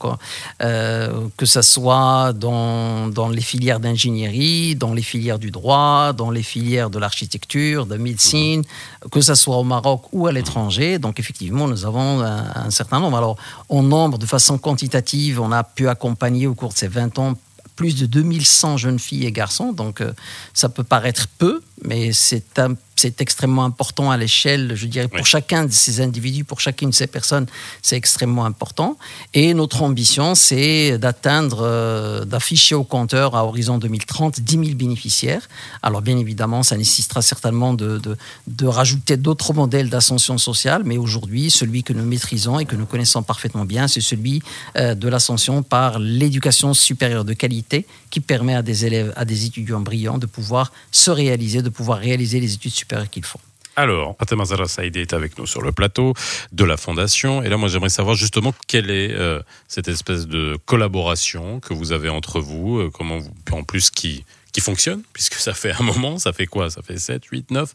que 0.59 1.45
ce 1.45 1.61
soit 1.61 2.33
dans, 2.33 3.07
dans 3.07 3.29
les 3.29 3.41
filières 3.41 3.79
d'ingénierie, 3.79 4.75
dans 4.75 4.93
les 4.93 5.01
filières 5.01 5.39
du 5.39 5.51
droit, 5.51 6.13
dans 6.13 6.29
les 6.29 6.43
filières 6.43 6.89
de 6.89 6.99
l'architecture, 6.99 7.85
de 7.85 7.97
médecine, 7.97 8.59
mhm. 8.59 9.09
que 9.09 9.21
ce 9.21 9.35
soit 9.35 9.57
au 9.57 9.63
Maroc 9.63 10.03
ou 10.11 10.27
à 10.27 10.31
l'étranger. 10.31 10.99
Donc 10.99 11.19
effectivement, 11.19 11.67
nous 11.67 11.85
avons 11.85 12.21
un, 12.21 12.45
un 12.55 12.69
certain 12.69 12.99
nombre. 12.99 13.17
Alors, 13.17 13.37
en 13.69 13.81
nombre, 13.81 14.17
de 14.17 14.25
façon 14.25 14.57
quantitative, 14.57 15.39
on 15.39 15.51
a 15.51 15.63
pu 15.63 15.87
accompagner 15.87 16.45
au 16.47 16.53
cours 16.53 16.73
de 16.73 16.77
ces 16.77 16.87
20 16.87 17.17
ans 17.19 17.33
plus 17.81 17.95
de 17.95 18.05
2100 18.05 18.77
jeunes 18.77 18.99
filles 18.99 19.25
et 19.25 19.31
garçons, 19.31 19.73
donc 19.73 20.01
euh, 20.01 20.13
ça 20.53 20.69
peut 20.69 20.83
paraître 20.83 21.27
peu, 21.39 21.63
mais 21.83 22.13
c'est 22.13 22.59
un 22.59 22.75
c'est 23.01 23.19
extrêmement 23.19 23.65
important 23.65 24.11
à 24.11 24.17
l'échelle, 24.17 24.73
je 24.75 24.85
dirais, 24.85 25.07
pour 25.07 25.25
chacun 25.25 25.65
de 25.65 25.71
ces 25.71 26.01
individus, 26.01 26.43
pour 26.43 26.59
chacune 26.59 26.91
de 26.91 26.95
ces 26.95 27.07
personnes, 27.07 27.47
c'est 27.81 27.97
extrêmement 27.97 28.45
important. 28.45 28.95
Et 29.33 29.55
notre 29.55 29.81
ambition, 29.81 30.35
c'est 30.35 30.99
d'atteindre, 30.99 31.61
euh, 31.63 32.25
d'afficher 32.25 32.75
au 32.75 32.83
compteur 32.83 33.35
à 33.35 33.43
horizon 33.43 33.79
2030 33.79 34.41
10 34.41 34.51
000 34.51 34.75
bénéficiaires. 34.75 35.49
Alors, 35.81 36.03
bien 36.03 36.17
évidemment, 36.19 36.61
ça 36.61 36.77
nécessitera 36.77 37.23
certainement 37.23 37.73
de, 37.73 37.99
de, 38.47 38.65
rajouter 38.67 39.17
d'autres 39.17 39.53
modèles 39.53 39.89
d'ascension 39.89 40.37
sociale, 40.37 40.83
mais 40.85 40.97
aujourd'hui, 40.97 41.49
celui 41.49 41.81
que 41.83 41.93
nous 41.93 42.05
maîtrisons 42.05 42.59
et 42.59 42.65
que 42.65 42.75
nous 42.75 42.85
connaissons 42.85 43.23
parfaitement 43.23 43.65
bien, 43.65 43.87
c'est 43.87 44.01
celui 44.01 44.43
euh, 44.77 44.93
de 44.93 45.07
l'ascension 45.07 45.63
par 45.63 45.97
l'éducation 45.97 46.75
supérieure 46.75 47.25
de 47.25 47.33
qualité 47.33 47.87
qui 48.11 48.19
permet 48.19 48.53
à 48.53 48.61
des 48.61 48.85
élèves, 48.85 49.11
à 49.15 49.25
des 49.25 49.45
étudiants 49.45 49.79
brillants 49.79 50.19
de 50.19 50.27
pouvoir 50.27 50.71
se 50.91 51.09
réaliser, 51.09 51.63
de 51.63 51.69
pouvoir 51.69 51.97
réaliser 51.97 52.39
les 52.39 52.53
études 52.53 52.73
supérieures 52.73 53.09
qu'il 53.09 53.25
faut. 53.25 53.39
Alors, 53.77 54.15
Fatima 54.19 54.43
Zara 54.43 54.67
Saïdi 54.67 54.99
est 54.99 55.13
avec 55.13 55.37
nous 55.37 55.47
sur 55.47 55.61
le 55.61 55.71
plateau 55.71 56.13
de 56.51 56.63
la 56.65 56.75
Fondation. 56.75 57.41
Et 57.41 57.47
là, 57.47 57.55
moi, 57.55 57.69
j'aimerais 57.69 57.89
savoir 57.89 58.15
justement 58.15 58.53
quelle 58.67 58.91
est 58.91 59.13
euh, 59.13 59.41
cette 59.69 59.87
espèce 59.87 60.27
de 60.27 60.57
collaboration 60.65 61.61
que 61.61 61.73
vous 61.73 61.93
avez 61.93 62.09
entre 62.09 62.41
vous, 62.41 62.79
euh, 62.79 62.91
comment 62.93 63.19
vous, 63.19 63.31
en 63.51 63.63
plus 63.63 63.89
qui, 63.89 64.25
qui 64.51 64.59
fonctionne, 64.59 65.03
puisque 65.13 65.35
ça 65.35 65.53
fait 65.53 65.71
un 65.71 65.83
moment, 65.83 66.19
ça 66.19 66.33
fait 66.33 66.47
quoi? 66.47 66.69
Ça 66.69 66.81
fait 66.81 66.99
7, 66.99 67.25
8, 67.25 67.51
9, 67.51 67.73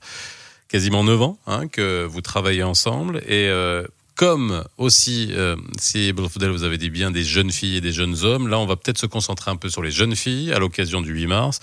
quasiment 0.69 1.03
9 1.03 1.23
ans 1.23 1.39
hein, 1.47 1.67
que 1.67 2.05
vous 2.05 2.21
travaillez 2.21 2.63
ensemble. 2.63 3.23
Et 3.27 3.49
euh, 3.49 3.87
comme 4.17 4.65
aussi, 4.79 5.33
si 5.79 6.11
vous 6.13 6.65
avez 6.65 6.79
dit 6.79 6.91
bien 6.91 7.11
des 7.11 7.23
jeunes 7.23 7.53
filles 7.53 7.77
et 7.77 7.81
des 7.81 7.93
jeunes 7.93 8.25
hommes, 8.25 8.49
là, 8.49 8.59
on 8.59 8.67
va 8.67 8.77
peut-être 8.77 8.99
se 8.99 9.07
concentrer 9.07 9.51
un 9.51 9.57
peu 9.57 9.69
sur 9.69 9.83
les 9.83 9.91
jeunes 9.91 10.17
filles 10.17 10.53
à 10.53 10.59
l'occasion 10.59 11.01
du 11.01 11.13
8 11.13 11.27
mars 11.27 11.61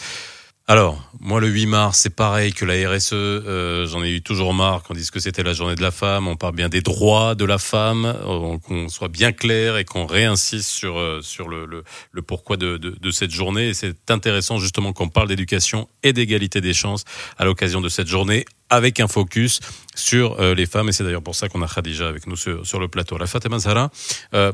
Alors, 0.68 0.98
moi, 1.20 1.42
le 1.42 1.48
8 1.48 1.66
mars, 1.66 2.00
c'est 2.00 2.16
pareil 2.16 2.54
que 2.54 2.64
la 2.64 2.90
RSE. 2.90 3.10
Euh, 3.14 3.86
J'en 3.86 4.04
ai 4.04 4.12
eu 4.12 4.22
toujours 4.22 4.54
marre 4.54 4.84
qu'on 4.84 4.94
dise 4.94 5.12
que 5.12 5.20
c'était 5.20 5.44
la 5.44 5.54
journée 5.54 5.76
de 5.76 5.82
la 5.82 5.92
femme. 5.92 6.28
On 6.28 6.38
parle 6.38 6.56
bien 6.56 6.70
des 6.70 6.82
droits 6.82 7.36
de 7.36 7.44
la 7.44 7.58
femme, 7.58 8.06
euh, 8.06 8.58
qu'on 8.60 8.88
soit 8.88 9.10
bien 9.10 9.34
clair 9.34 9.78
et 9.78 9.84
qu'on 9.84 10.06
réinsiste 10.06 10.70
sur 10.70 10.98
euh, 10.98 11.22
sur 11.22 11.50
le, 11.50 11.66
le, 11.66 11.84
le 12.12 12.22
pourquoi 12.22 12.56
de, 12.56 12.78
de, 12.78 12.92
de, 12.92 13.12
cette 13.12 13.32
journée. 13.32 13.70
Et 13.70 13.74
c'est 13.74 14.10
intéressant 14.10 14.58
justement 14.58 14.94
qu'on 14.94 15.10
parle 15.10 15.28
d'éducation 15.28 15.90
et 16.02 16.14
d'égalité 16.14 16.62
des 16.62 16.74
chances 16.74 17.04
à 17.38 17.46
l'occasion 17.46 17.82
de 17.82 17.90
cette 17.90 18.08
journée, 18.08 18.46
avec 18.74 19.00
un 19.00 19.08
focus 19.08 19.60
sur 19.96 20.40
euh, 20.40 20.56
les 20.56 20.66
femmes. 20.66 20.90
Et 20.90 20.92
c'est 20.92 21.04
d'ailleurs 21.04 21.22
pour 21.22 21.36
ça 21.36 21.48
qu'on 21.48 21.62
a 21.62 21.68
Khadija 21.68 22.08
avec 22.08 22.26
nous 22.28 22.36
sur, 22.36 22.80
le 22.80 22.88
plateau. 22.88 23.18
La 23.18 23.28
Fatima 23.28 23.60
Zahra, 23.60 23.92
euh, 24.34 24.52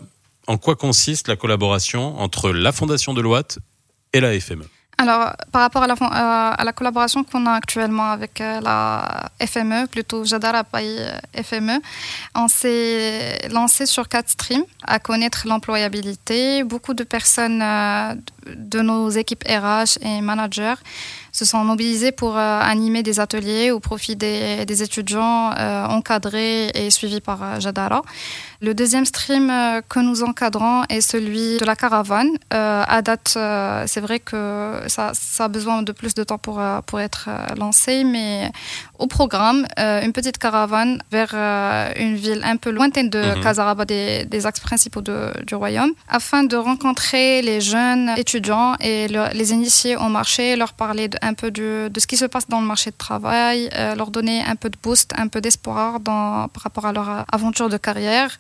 en 0.48 0.58
quoi 0.58 0.76
consiste 0.76 1.28
la 1.28 1.36
collaboration 1.36 2.20
entre 2.20 2.52
la 2.52 2.72
Fondation 2.72 3.14
de 3.14 3.22
Loite 3.22 3.60
et 4.14 4.20
la 4.20 4.38
FME 4.40 4.66
alors, 5.02 5.32
par 5.54 5.62
rapport 5.62 5.84
à 5.84 5.88
la, 5.88 5.94
euh, 5.94 5.98
à 6.58 6.64
la 6.66 6.74
collaboration 6.74 7.24
qu'on 7.24 7.46
a 7.46 7.54
actuellement 7.54 8.12
avec 8.12 8.40
la 8.40 9.30
FME, 9.40 9.88
plutôt 9.88 10.24
euh, 10.24 11.20
FME, 11.42 11.80
on 12.36 12.50
s'est 12.50 13.48
lancé 13.50 13.86
sur 13.86 14.10
quatre 14.10 14.28
streams 14.28 14.66
à 14.84 15.00
connaître 15.00 15.48
l'employabilité. 15.48 16.66
Beaucoup 16.66 16.94
de 16.94 17.06
personnes 17.06 17.64
de 18.46 18.82
nos 18.82 19.10
équipes 19.10 19.46
RH 19.48 20.04
et 20.06 20.20
managers 20.20 20.76
se 21.32 21.46
sont 21.46 21.64
mobilisés 21.64 22.12
pour 22.12 22.38
euh, 22.38 22.60
animer 22.60 23.04
des 23.04 23.20
ateliers 23.20 23.72
au 23.72 23.80
profit 23.80 24.16
des, 24.16 24.84
étudiants 24.84 25.52
euh, 25.58 25.86
encadrés 25.86 26.68
et 26.74 26.90
suivis 26.90 27.22
par 27.22 27.44
euh, 27.44 27.60
Jadara. 27.60 28.02
Le 28.62 28.74
deuxième 28.74 29.06
stream 29.06 29.48
que 29.88 30.00
nous 30.00 30.22
encadrons 30.24 30.84
est 30.90 31.02
celui 31.02 31.58
de 31.58 31.66
la 31.66 31.78
caravane. 31.78 32.30
à 32.50 33.02
date, 33.02 33.38
c'est 33.88 34.02
vrai 34.02 34.20
que 34.20 34.82
ça, 34.88 35.12
ça, 35.14 35.46
a 35.46 35.48
besoin 35.48 35.82
de 35.82 35.94
plus 35.94 36.14
de 36.14 36.26
temps 36.26 36.38
pour, 36.38 36.62
pour 36.86 37.00
être 37.00 37.30
lancé, 37.58 38.04
mais 38.04 38.52
au 39.00 39.08
programme, 39.08 39.66
une 39.78 40.14
petite 40.14 40.38
caravane 40.38 41.02
vers 41.12 41.34
une 41.98 42.16
ville 42.16 42.42
un 42.44 42.58
peu 42.58 42.70
lointaine 42.70 43.10
de 43.10 43.20
mmh. 43.20 43.86
des, 43.86 44.26
des, 44.26 44.46
axes 44.46 44.60
principaux 44.60 45.02
de, 45.02 45.32
du 45.46 45.56
royaume, 45.56 45.92
afin 46.08 46.44
de 46.44 46.56
rencontrer 46.56 47.42
les 47.42 47.62
jeunes 47.62 48.12
étudiants 48.18 48.76
et 48.80 49.08
les 49.08 49.54
initier 49.54 49.96
au 49.96 50.10
marché, 50.10 50.56
leur 50.56 50.74
parler 50.74 51.08
de, 51.08 51.18
un 51.22 51.34
peu 51.34 51.52
de, 51.52 51.90
de, 51.92 52.00
ce 52.00 52.08
qui 52.08 52.18
se 52.18 52.26
passe 52.26 52.48
dans 52.48 52.62
le 52.62 52.68
marché 52.68 52.92
de 52.92 52.98
travail, 52.98 53.70
euh, 53.76 53.96
leur 53.96 54.12
donner 54.12 54.44
un 54.44 54.56
peu 54.56 54.70
de 54.70 54.78
boost, 54.82 55.14
un 55.18 55.28
peu 55.28 55.42
d'espoir 55.42 56.00
par 56.02 56.50
rapport 56.64 56.86
à 56.86 56.94
leur 56.94 57.26
aventure 57.32 57.70
de 57.70 57.78
carrière. 57.78 58.38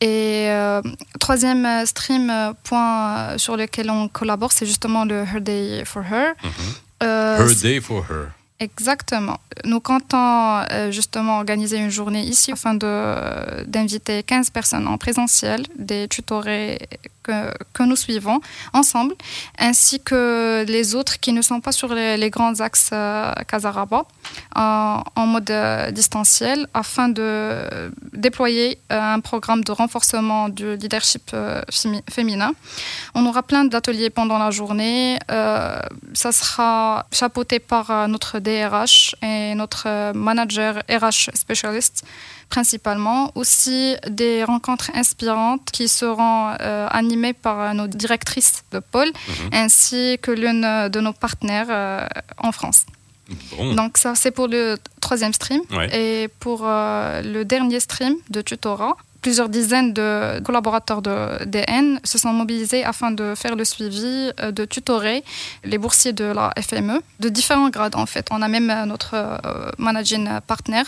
Et 0.00 0.46
euh, 0.48 0.82
troisième 1.20 1.86
stream, 1.86 2.28
euh, 2.28 2.52
point 2.64 3.38
sur 3.38 3.56
lequel 3.56 3.90
on 3.90 4.08
collabore, 4.08 4.52
c'est 4.52 4.66
justement 4.66 5.04
le 5.04 5.24
Her 5.24 5.40
Day 5.40 5.84
for 5.84 6.02
Her. 6.02 6.34
Mm-hmm. 6.42 7.38
her 7.38 7.54
Day 7.62 7.80
for 7.80 8.04
Her. 8.10 8.43
Exactement. 8.60 9.38
Nous 9.64 9.80
comptons 9.80 10.64
euh, 10.70 10.90
justement 10.90 11.38
organiser 11.38 11.76
une 11.76 11.90
journée 11.90 12.22
ici 12.22 12.52
afin 12.52 12.74
d'inviter 12.74 14.22
15 14.22 14.50
personnes 14.50 14.86
en 14.86 14.96
présentiel, 14.96 15.64
des 15.76 16.06
tutorés 16.08 16.78
que, 17.24 17.82
nous 17.82 17.96
suivons 17.96 18.40
ensemble, 18.72 19.14
ainsi 19.58 20.00
que 20.00 20.64
les 20.66 20.94
autres 20.94 21.20
qui 21.20 21.32
ne 21.32 21.42
sont 21.42 21.60
pas 21.60 21.72
sur 21.72 21.92
les, 21.94 22.30
grands 22.30 22.60
axes 22.60 22.90
euh, 22.92 23.32
Casaraba 23.48 24.04
en, 24.54 25.26
mode 25.26 25.50
euh, 25.50 25.90
distanciel 25.90 26.66
afin 26.72 27.08
de 27.08 27.90
déployer 28.12 28.78
un 28.90 29.20
programme 29.20 29.62
de 29.64 29.72
renforcement 29.72 30.48
du 30.48 30.76
leadership 30.76 31.34
féminin. 32.10 32.52
On 33.14 33.26
aura 33.26 33.42
plein 33.42 33.64
d'ateliers 33.64 34.10
pendant 34.10 34.38
la 34.38 34.50
journée. 34.50 35.18
ça 35.28 36.32
sera 36.32 37.06
chapeauté 37.12 37.58
par 37.58 38.08
notre 38.08 38.38
DRH 38.38 39.16
et 39.22 39.54
notre 39.54 40.12
manager 40.12 40.82
RH 40.88 41.30
spécialiste 41.34 42.04
principalement. 42.54 43.20
Aussi 43.34 43.96
des 44.20 44.44
rencontres 44.52 44.90
inspirantes 45.02 45.66
qui 45.76 45.86
seront 45.88 46.40
euh, 46.60 47.00
animées 47.00 47.36
par 47.46 47.74
nos 47.78 47.88
directrices 48.02 48.56
de 48.74 48.78
pôle 48.92 49.10
mhm. 49.28 49.50
ainsi 49.64 50.18
que 50.24 50.30
l'une 50.42 50.66
de 50.94 51.00
nos 51.06 51.14
partenaires 51.24 51.70
euh, 51.70 52.06
en 52.48 52.52
France. 52.58 52.80
Donc 53.78 53.90
ça 54.02 54.10
c'est 54.20 54.34
pour 54.38 54.48
le 54.54 54.62
troisième 55.00 55.34
stream. 55.40 55.62
Et 56.02 56.28
pour 56.44 56.58
euh, 56.62 57.22
le 57.34 57.40
dernier 57.54 57.80
stream 57.80 58.14
de 58.36 58.40
tutorat, 58.48 58.96
plusieurs 59.24 59.48
dizaines 59.48 59.94
de 59.94 60.38
collaborateurs 60.40 61.00
de 61.00 61.16
DN 61.46 61.98
se 62.04 62.18
sont 62.18 62.34
mobilisés 62.42 62.84
afin 62.84 63.10
de 63.10 63.26
faire 63.34 63.56
le 63.56 63.64
suivi, 63.64 64.30
euh, 64.40 64.52
de 64.52 64.66
tutorer 64.66 65.24
les 65.64 65.78
boursiers 65.78 66.12
de 66.12 66.26
la 66.38 66.52
FME 66.68 66.98
de 67.20 67.28
différents 67.30 67.70
grades 67.70 67.96
en 67.96 68.04
fait. 68.04 68.26
On 68.30 68.42
a 68.42 68.48
même 68.48 68.68
euh, 68.68 68.84
notre 68.84 69.14
euh, 69.14 69.70
managing 69.78 70.28
partner 70.46 70.82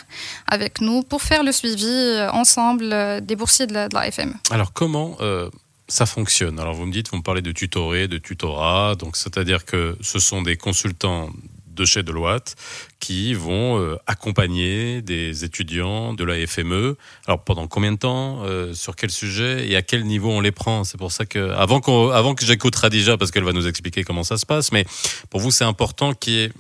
avec 0.47 0.83
nous 0.83 1.03
pour 1.03 1.23
faire 1.23 1.43
le 1.49 1.53
suivi 1.61 1.95
ensemble 2.43 2.87
des 3.23 3.37
boursiers 3.37 3.67
de 3.67 3.75
la, 3.95 4.11
FME. 4.17 4.35
Alors 4.51 4.75
comment 4.75 5.17
ça 5.89 6.05
fonctionne? 6.05 6.61
Alors 6.61 6.75
vous 6.75 6.85
me 6.85 6.93
dites, 6.93 7.09
vous 7.11 7.19
me 7.23 7.23
parlez 7.23 7.45
de 7.51 7.53
tutorer, 7.53 8.07
de 8.07 8.19
tutorat, 8.19 8.97
donc 8.97 9.17
c'est-à-dire 9.17 9.65
que 9.65 9.97
ce 10.03 10.19
sont 10.19 10.43
des 10.43 10.57
consultants 10.57 11.31
de 11.77 11.85
chez 11.85 12.03
Deloitte 12.03 12.57
qui 12.99 13.35
vont 13.35 13.79
euh, 13.79 13.97
accompagner 14.07 15.03
des 15.03 15.45
étudiants 15.45 16.15
de 16.15 16.25
la 16.25 16.45
FME. 16.47 16.97
Alors 17.27 17.45
pendant 17.45 17.69
combien 17.69 17.93
de 17.93 17.99
temps, 17.99 18.43
euh, 18.45 18.75
sur 18.75 18.97
quel 18.97 19.11
sujet 19.11 19.69
et 19.69 19.77
à 19.77 19.83
quel 19.83 20.05
niveau 20.05 20.31
on 20.31 20.41
les 20.41 20.51
prend? 20.51 20.83
C'est 20.83 20.99
pour 20.99 21.13
ça 21.13 21.27
que 21.27 21.51
avant, 21.53 21.81
avant 22.11 22.35
que 22.35 22.45
j'écoute 22.45 22.75
Radija 22.75 23.17
parce 23.17 23.31
qu'elle 23.31 23.45
va 23.45 23.53
nous 23.53 23.69
expliquer 23.69 24.03
comment 24.03 24.25
ça 24.25 24.39
se 24.39 24.47
passe, 24.47 24.73
mais 24.73 24.85
pour 25.31 25.41
vous 25.41 25.51
c'est 25.51 25.65
important 25.65 26.15
qu'il 26.15 26.33
y 26.33 26.41
ait 26.41 26.53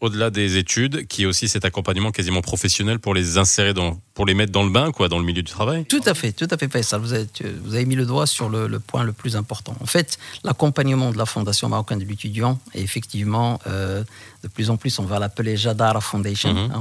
au-delà 0.00 0.30
des 0.30 0.56
études, 0.56 1.06
qui 1.06 1.22
est 1.22 1.26
aussi 1.26 1.48
cet 1.48 1.64
accompagnement 1.64 2.10
quasiment 2.10 2.42
professionnel 2.42 2.98
pour 2.98 3.14
les 3.14 3.38
insérer 3.38 3.72
dans, 3.72 3.98
pour 4.12 4.26
les 4.26 4.34
mettre 4.34 4.52
dans 4.52 4.62
le 4.62 4.70
bain, 4.70 4.92
quoi, 4.92 5.08
dans 5.08 5.18
le 5.18 5.24
milieu 5.24 5.42
du 5.42 5.50
travail. 5.50 5.84
Tout 5.86 6.02
à 6.04 6.14
fait, 6.14 6.32
tout 6.32 6.48
à 6.50 6.58
fait, 6.58 6.68
Faisal. 6.68 7.00
Vous 7.00 7.12
avez, 7.12 7.26
vous 7.62 7.74
avez 7.74 7.86
mis 7.86 7.94
le 7.94 8.04
doigt 8.04 8.26
sur 8.26 8.48
le, 8.48 8.78
point 8.80 9.04
le 9.04 9.12
plus 9.12 9.36
important. 9.36 9.74
En 9.80 9.86
fait, 9.86 10.18
l'accompagnement 10.42 11.10
de 11.10 11.18
la 11.18 11.26
Fondation 11.26 11.68
marocaine 11.68 12.00
de 12.00 12.04
l'étudiant 12.04 12.58
est 12.74 12.82
effectivement, 12.82 13.60
euh, 13.66 14.04
de 14.42 14.48
plus 14.48 14.68
en 14.68 14.76
plus, 14.76 14.98
on 14.98 15.04
va 15.04 15.18
l'appeler 15.18 15.56
Jadara 15.56 16.00
Foundation. 16.00 16.52
Mhm. 16.52 16.72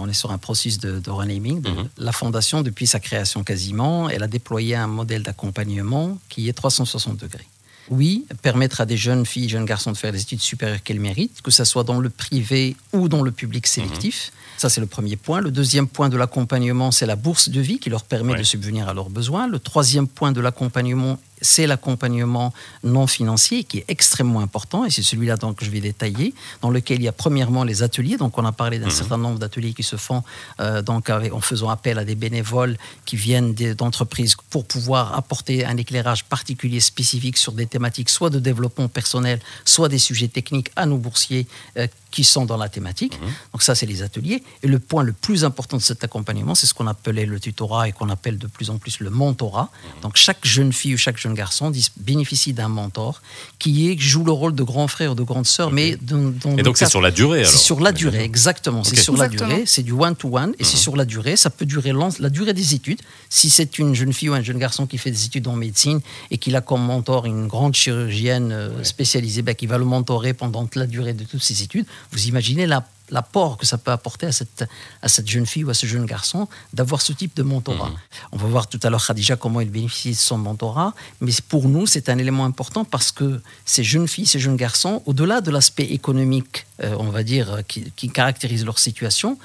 on, 0.00 0.08
est 0.08 0.14
sur 0.14 0.30
un 0.30 0.38
processus 0.38 0.78
de, 0.78 1.00
de 1.00 1.10
renaming. 1.10 1.66
Mhm. 1.66 1.88
La 1.98 2.12
Fondation, 2.12 2.62
depuis 2.62 2.86
sa 2.86 3.00
création 3.00 3.42
quasiment, 3.44 4.08
elle 4.08 4.22
a 4.22 4.28
déployé 4.28 4.76
un 4.76 4.86
modèle 4.86 5.22
d'accompagnement 5.22 6.18
qui 6.28 6.48
est 6.48 6.52
360 6.52 7.18
degrés 7.18 7.46
oui, 7.90 8.26
permettre 8.42 8.80
à 8.80 8.86
des 8.86 8.96
jeunes 8.96 9.24
filles, 9.26 9.48
jeunes 9.48 9.64
garçons 9.64 9.92
de 9.92 9.96
faire 9.96 10.12
des 10.12 10.20
études 10.20 10.40
supérieures 10.40 10.82
qu'elles 10.82 11.00
méritent, 11.00 11.42
que 11.42 11.50
ce 11.50 11.64
soit 11.64 11.84
dans 11.84 11.98
le 11.98 12.10
privé 12.10 12.76
ou 12.92 13.08
dans 13.08 13.22
le 13.22 13.30
public 13.30 13.66
sélectif. 13.66 14.32
Mhm. 14.32 14.38
Ça, 14.58 14.68
c'est 14.68 14.80
le 14.80 14.86
premier 14.86 15.16
point. 15.16 15.40
Le 15.40 15.52
deuxième 15.52 15.86
point 15.86 16.08
de 16.08 16.16
l'accompagnement, 16.16 16.90
c'est 16.90 17.06
la 17.06 17.14
bourse 17.14 17.48
de 17.48 17.60
vie 17.60 17.78
qui 17.78 17.90
leur 17.90 18.02
permet 18.02 18.36
de 18.36 18.42
subvenir 18.42 18.88
à 18.88 18.94
leurs 18.94 19.08
besoins. 19.08 19.46
Le 19.46 19.60
troisième 19.60 20.08
point 20.08 20.32
de 20.32 20.40
l'accompagnement 20.40 21.18
c'est 21.40 21.66
l'accompagnement 21.66 22.52
non 22.84 23.06
financier 23.06 23.64
qui 23.64 23.78
est 23.78 23.84
extrêmement 23.88 24.40
important 24.40 24.84
et 24.84 24.90
c'est 24.90 25.02
celui-là 25.02 25.36
que 25.36 25.64
je 25.64 25.70
vais 25.70 25.80
détailler, 25.80 26.34
dans 26.62 26.70
lequel 26.70 26.98
il 26.98 27.04
y 27.04 27.08
a 27.08 27.12
premièrement 27.12 27.64
les 27.64 27.82
ateliers. 27.82 28.16
Donc 28.16 28.38
on 28.38 28.44
a 28.44 28.52
parlé 28.52 28.78
d'un 28.78 28.86
mhm. 28.86 28.92
certain 28.92 29.18
nombre 29.18 29.38
d'ateliers 29.38 29.72
qui 29.72 29.82
se 29.82 29.96
font 29.96 30.22
euh, 30.60 30.82
donc 30.82 31.10
en 31.10 31.40
faisant 31.40 31.68
appel 31.68 31.98
à 31.98 32.04
des 32.04 32.14
bénévoles 32.14 32.76
qui 33.04 33.16
viennent 33.16 33.54
d'entreprises 33.54 34.36
pour 34.50 34.64
pouvoir 34.66 35.16
apporter 35.16 35.64
un 35.64 35.76
éclairage 35.76 36.24
particulier 36.24 36.80
spécifique 36.80 37.36
sur 37.36 37.52
des 37.52 37.66
thématiques 37.66 38.10
soit 38.10 38.30
de 38.30 38.38
développement 38.38 38.88
personnel, 38.88 39.40
soit 39.64 39.88
des 39.88 39.98
sujets 39.98 40.28
techniques 40.28 40.70
à 40.76 40.86
nos 40.86 40.98
boursiers 40.98 41.46
euh, 41.76 41.86
qui 42.10 42.24
sont 42.24 42.46
dans 42.46 42.56
la 42.56 42.68
thématique. 42.68 43.20
Mhm. 43.20 43.28
Donc 43.52 43.62
ça, 43.62 43.74
c'est 43.74 43.86
les 43.86 44.02
ateliers. 44.02 44.42
Et 44.62 44.66
le 44.66 44.78
point 44.78 45.02
le 45.02 45.12
plus 45.12 45.44
important 45.44 45.76
de 45.76 45.82
cet 45.82 46.04
accompagnement, 46.04 46.54
c'est 46.54 46.66
ce 46.66 46.74
qu'on 46.74 46.86
appelait 46.86 47.26
le 47.26 47.38
tutorat 47.38 47.88
et 47.88 47.92
qu'on 47.92 48.08
appelle 48.08 48.38
de 48.38 48.46
plus 48.46 48.70
en 48.70 48.78
plus 48.78 49.00
le 49.00 49.10
mentorat. 49.10 49.70
Mhm. 49.70 50.00
Donc 50.02 50.16
chaque 50.16 50.44
jeune 50.44 50.72
fille 50.72 50.94
ou 50.94 50.98
chaque 50.98 51.18
jeune 51.28 51.36
garçon 51.36 51.72
bénéficie 51.98 52.52
d'un 52.52 52.68
mentor 52.68 53.22
qui 53.58 53.90
est, 53.90 53.98
joue 53.98 54.24
le 54.24 54.32
rôle 54.32 54.54
de 54.54 54.62
grand 54.62 54.88
frère 54.88 55.12
ou 55.12 55.14
de 55.14 55.22
grande 55.22 55.46
sœur. 55.46 55.70
Mais 55.70 55.90
et 55.90 56.62
donc 56.62 56.78
c'est 56.78 56.88
sur 56.88 57.00
la 57.00 57.10
durée 57.10 57.40
alors 57.40 57.50
C'est 57.50 57.58
sur 57.58 57.80
la 57.80 57.92
durée, 57.92 58.22
exactement. 58.22 58.84
C'est 58.84 58.96
sur 58.96 59.16
la 59.16 59.28
durée, 59.28 59.64
c'est 59.66 59.82
du 59.82 59.92
one-to-one 59.92 60.54
et 60.58 60.64
c'est 60.64 60.74
mhm. 60.74 60.82
sur 60.82 60.96
la 60.96 61.04
durée. 61.04 61.36
Ça 61.36 61.50
peut 61.50 61.66
durer 61.66 61.92
la 62.18 62.30
durée 62.30 62.54
des 62.54 62.74
études. 62.74 63.00
Si 63.28 63.50
c'est 63.50 63.78
une 63.78 63.94
jeune 63.94 64.12
fille 64.12 64.30
ou 64.30 64.34
un 64.34 64.42
jeune 64.42 64.58
garçon 64.58 64.86
qui 64.86 64.98
fait 64.98 65.10
des 65.10 65.24
études 65.26 65.46
en 65.48 65.56
médecine 65.56 66.00
et 66.30 66.38
qu'il 66.38 66.56
a 66.56 66.60
comme 66.60 66.82
mentor 66.84 67.26
une 67.26 67.46
grande 67.46 67.74
chirurgienne 67.74 68.52
euh, 68.52 68.84
spécialisée, 68.84 69.42
ben, 69.42 69.54
qui 69.54 69.66
va 69.66 69.78
le 69.78 69.84
mentorer 69.84 70.32
pendant 70.32 70.66
la 70.74 70.86
durée 70.86 71.12
de 71.12 71.24
toutes 71.24 71.42
ses 71.42 71.62
études, 71.62 71.86
vous 72.12 72.26
imaginez 72.26 72.66
l'apport 73.10 73.56
que 73.56 73.66
ça 73.66 73.78
peut 73.78 73.90
apporter 73.90 74.26
à 74.26 74.32
cette, 74.32 74.64
à 75.02 75.08
cette 75.08 75.28
jeune 75.28 75.46
fille 75.46 75.64
ou 75.64 75.70
à 75.70 75.74
ce 75.74 75.86
jeune 75.86 76.06
garçon 76.06 76.48
d'avoir 76.72 77.00
ce 77.02 77.12
type 77.12 77.36
de 77.36 77.42
mentorat. 77.42 77.90
Mhm. 77.90 77.96
On 78.32 78.36
va 78.36 78.48
voir 78.48 78.66
tout 78.66 78.80
à 78.82 78.90
l'heure 78.90 79.04
Khadija 79.04 79.36
comment 79.36 79.60
il 79.60 79.70
bénéficie 79.70 80.10
de 80.10 80.16
son 80.16 80.38
mentorat, 80.38 80.94
mais 81.20 81.32
pour 81.48 81.68
nous 81.68 81.86
c'est 81.86 82.08
un 82.08 82.18
élément 82.18 82.44
important 82.44 82.84
parce 82.84 83.12
que 83.12 83.40
ces 83.64 83.84
jeunes 83.84 84.08
filles, 84.08 84.26
ces 84.26 84.38
jeunes 84.38 84.56
garçons, 84.56 85.02
au-delà 85.06 85.40
de 85.40 85.50
l'aspect 85.50 85.84
économique, 85.84 86.66
euh, 86.82 86.94
on 86.98 87.10
va 87.10 87.22
dire, 87.22 87.62
qui, 87.66 87.92
qui, 87.96 88.08
caractérise 88.08 88.64
leur 88.64 88.78
situation, 88.78 89.38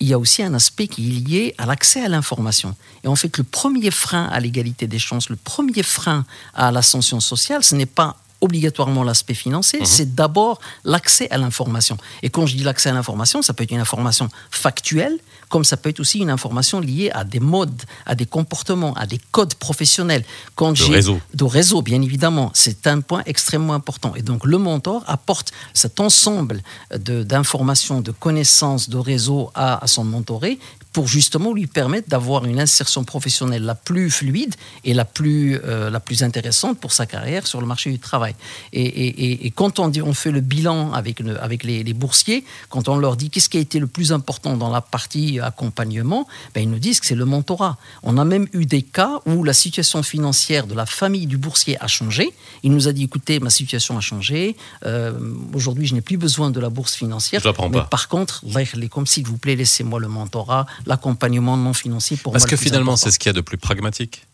il 0.00 0.08
y 0.08 0.12
a 0.12 0.18
aussi 0.18 0.42
un 0.42 0.54
aspect 0.54 0.88
qui 0.88 1.08
est 1.08 1.20
lié 1.20 1.54
à 1.58 1.66
l'accès 1.66 2.04
à 2.04 2.08
l'information. 2.08 2.74
Et 3.04 3.08
en 3.08 3.16
fait, 3.16 3.36
le 3.38 3.44
premier 3.44 3.90
frein 3.90 4.26
à 4.26 4.40
l'égalité 4.40 4.86
des 4.86 4.98
chances, 4.98 5.28
le 5.28 5.36
premier 5.36 5.82
frein 5.82 6.26
à 6.54 6.70
l'ascension 6.70 7.20
sociale, 7.20 7.62
ce 7.62 7.74
n'est 7.74 7.86
pas 7.86 8.16
obligatoirement 8.44 9.02
l'aspect 9.08 9.34
financier, 9.46 9.80
Mhm. 9.80 9.86
c'est 9.86 10.14
d'abord 10.14 10.60
l'accès 10.84 11.26
à 11.30 11.38
l'information. 11.38 11.96
Et 12.22 12.28
quand 12.30 12.44
je 12.46 12.54
dis 12.58 12.62
l'accès 12.68 12.88
à 12.90 12.92
l'information, 12.98 13.38
ça 13.42 13.52
peut 13.54 13.64
être 13.64 13.72
une 13.78 13.80
information 13.88 14.28
factuelle, 14.50 15.16
comme 15.48 15.64
ça 15.64 15.76
peut 15.76 15.90
être 15.90 16.00
aussi 16.00 16.18
une 16.18 16.30
information 16.38 16.80
liée 16.80 17.10
à 17.12 17.22
des 17.24 17.40
modes, 17.40 17.82
à 18.06 18.14
des 18.14 18.26
comportements, 18.26 18.94
à 18.94 19.06
des 19.06 19.20
codes 19.36 19.54
professionnels. 19.54 20.24
Quand 20.56 20.72
De 20.72 20.84
réseau. 20.84 21.18
de 21.34 21.44
réseau, 21.44 21.80
bien 21.82 22.00
évidemment. 22.02 22.50
C'est 22.54 22.86
un 22.86 23.00
point 23.00 23.22
extrêmement 23.26 23.74
important. 23.74 24.14
Et 24.14 24.22
donc, 24.22 24.44
le 24.44 24.58
mentor 24.58 25.02
apporte 25.06 25.52
cet 25.72 26.00
ensemble 26.00 26.62
de- 27.08 27.22
d'informations, 27.22 28.00
de, 28.00 28.10
connaissances, 28.10 28.88
de 28.88 28.98
réseau 28.98 29.50
à, 29.54 29.82
à 29.82 29.86
son 29.86 30.04
mentoré 30.04 30.58
pour 30.94 31.06
justement 31.08 31.52
lui 31.52 31.66
permettre 31.66 32.08
d'avoir 32.08 32.46
une 32.46 32.58
insertion 32.60 33.04
professionnelle 33.04 33.64
la 33.64 33.74
plus 33.74 34.10
fluide 34.10 34.54
et 34.84 34.94
la 34.94 35.04
plus, 35.04 35.58
euh, 35.64 35.90
la 35.90 36.00
plus 36.00 36.22
intéressante 36.22 36.78
pour 36.78 36.92
sa 36.92 37.04
carrière 37.04 37.46
sur 37.46 37.60
le 37.60 37.66
marché 37.66 37.90
du 37.90 37.98
travail. 37.98 38.34
Et, 38.72 38.80
et- 38.82 39.24
et- 39.24 39.46
et 39.46 39.50
quand 39.50 39.78
on, 39.80 39.88
dit, 39.88 40.00
on 40.00 40.14
fait 40.14 40.30
le 40.30 40.40
bilan 40.40 40.92
avec, 40.92 41.18
le- 41.20 41.38
avec 41.42 41.64
les, 41.64 41.82
les 41.82 41.94
boursiers, 41.94 42.44
quand 42.70 42.88
on 42.88 42.96
leur 42.96 43.16
dit 43.16 43.28
qu'est-ce 43.28 43.48
qui 43.48 43.58
a 43.58 43.60
été 43.60 43.78
le 43.80 43.88
plus 43.88 44.12
important 44.12 44.56
dans 44.56 44.70
la 44.70 44.80
partie 44.80 45.40
accompagnement, 45.40 46.28
ben, 46.54 46.60
ils 46.62 46.70
nous 46.70 46.78
disent 46.78 47.00
que 47.00 47.06
c'est 47.06 47.14
le 47.16 47.24
mentorat. 47.24 47.76
On 48.04 48.16
a 48.18 48.24
même 48.24 48.46
eu 48.52 48.64
des 48.66 48.82
cas 48.82 49.20
où 49.26 49.42
la 49.44 49.52
situation 49.52 50.02
financière 50.04 50.66
de 50.68 50.74
la 50.74 50.86
famille 50.86 51.26
du 51.26 51.38
boursier 51.38 51.76
a 51.82 51.88
changé. 51.88 52.32
Il 52.62 52.70
nous 52.72 52.86
a 52.88 52.92
dit 52.92 53.04
écoutez, 53.04 53.40
ma 53.40 53.50
situation 53.50 53.98
a 53.98 54.00
changé. 54.00 54.56
Euh, 54.86 55.12
Aujourd'hui, 55.54 55.86
je 55.86 55.94
n'ai 55.94 56.00
plus 56.00 56.16
besoin 56.16 56.50
de 56.50 56.60
la 56.60 56.70
bourse 56.70 56.94
financière. 56.94 57.40
Je 57.40 57.48
la 57.48 57.52
prends 57.52 57.68
mais 57.68 57.78
pas. 57.78 57.84
par 57.84 58.08
contre, 58.08 58.44
comme 58.90 59.06
s'il 59.06 59.26
vous 59.26 59.38
plaît, 59.38 59.56
laissez-moi 59.56 59.98
le 59.98 60.08
mentorat, 60.08 60.66
l'accompagnement 60.86 61.56
non 61.56 61.72
financier 61.72 62.16
pour 62.16 62.32
Parce 62.32 62.44
moi. 62.44 62.50
que 62.50 62.56
finalement, 62.56 62.96
c'est 62.96 63.10
ce 63.10 63.18
qu'il 63.18 63.28
y 63.28 63.30
a 63.30 63.34
de 63.34 63.40
plus 63.40 63.58
pragmatique. 63.58 64.26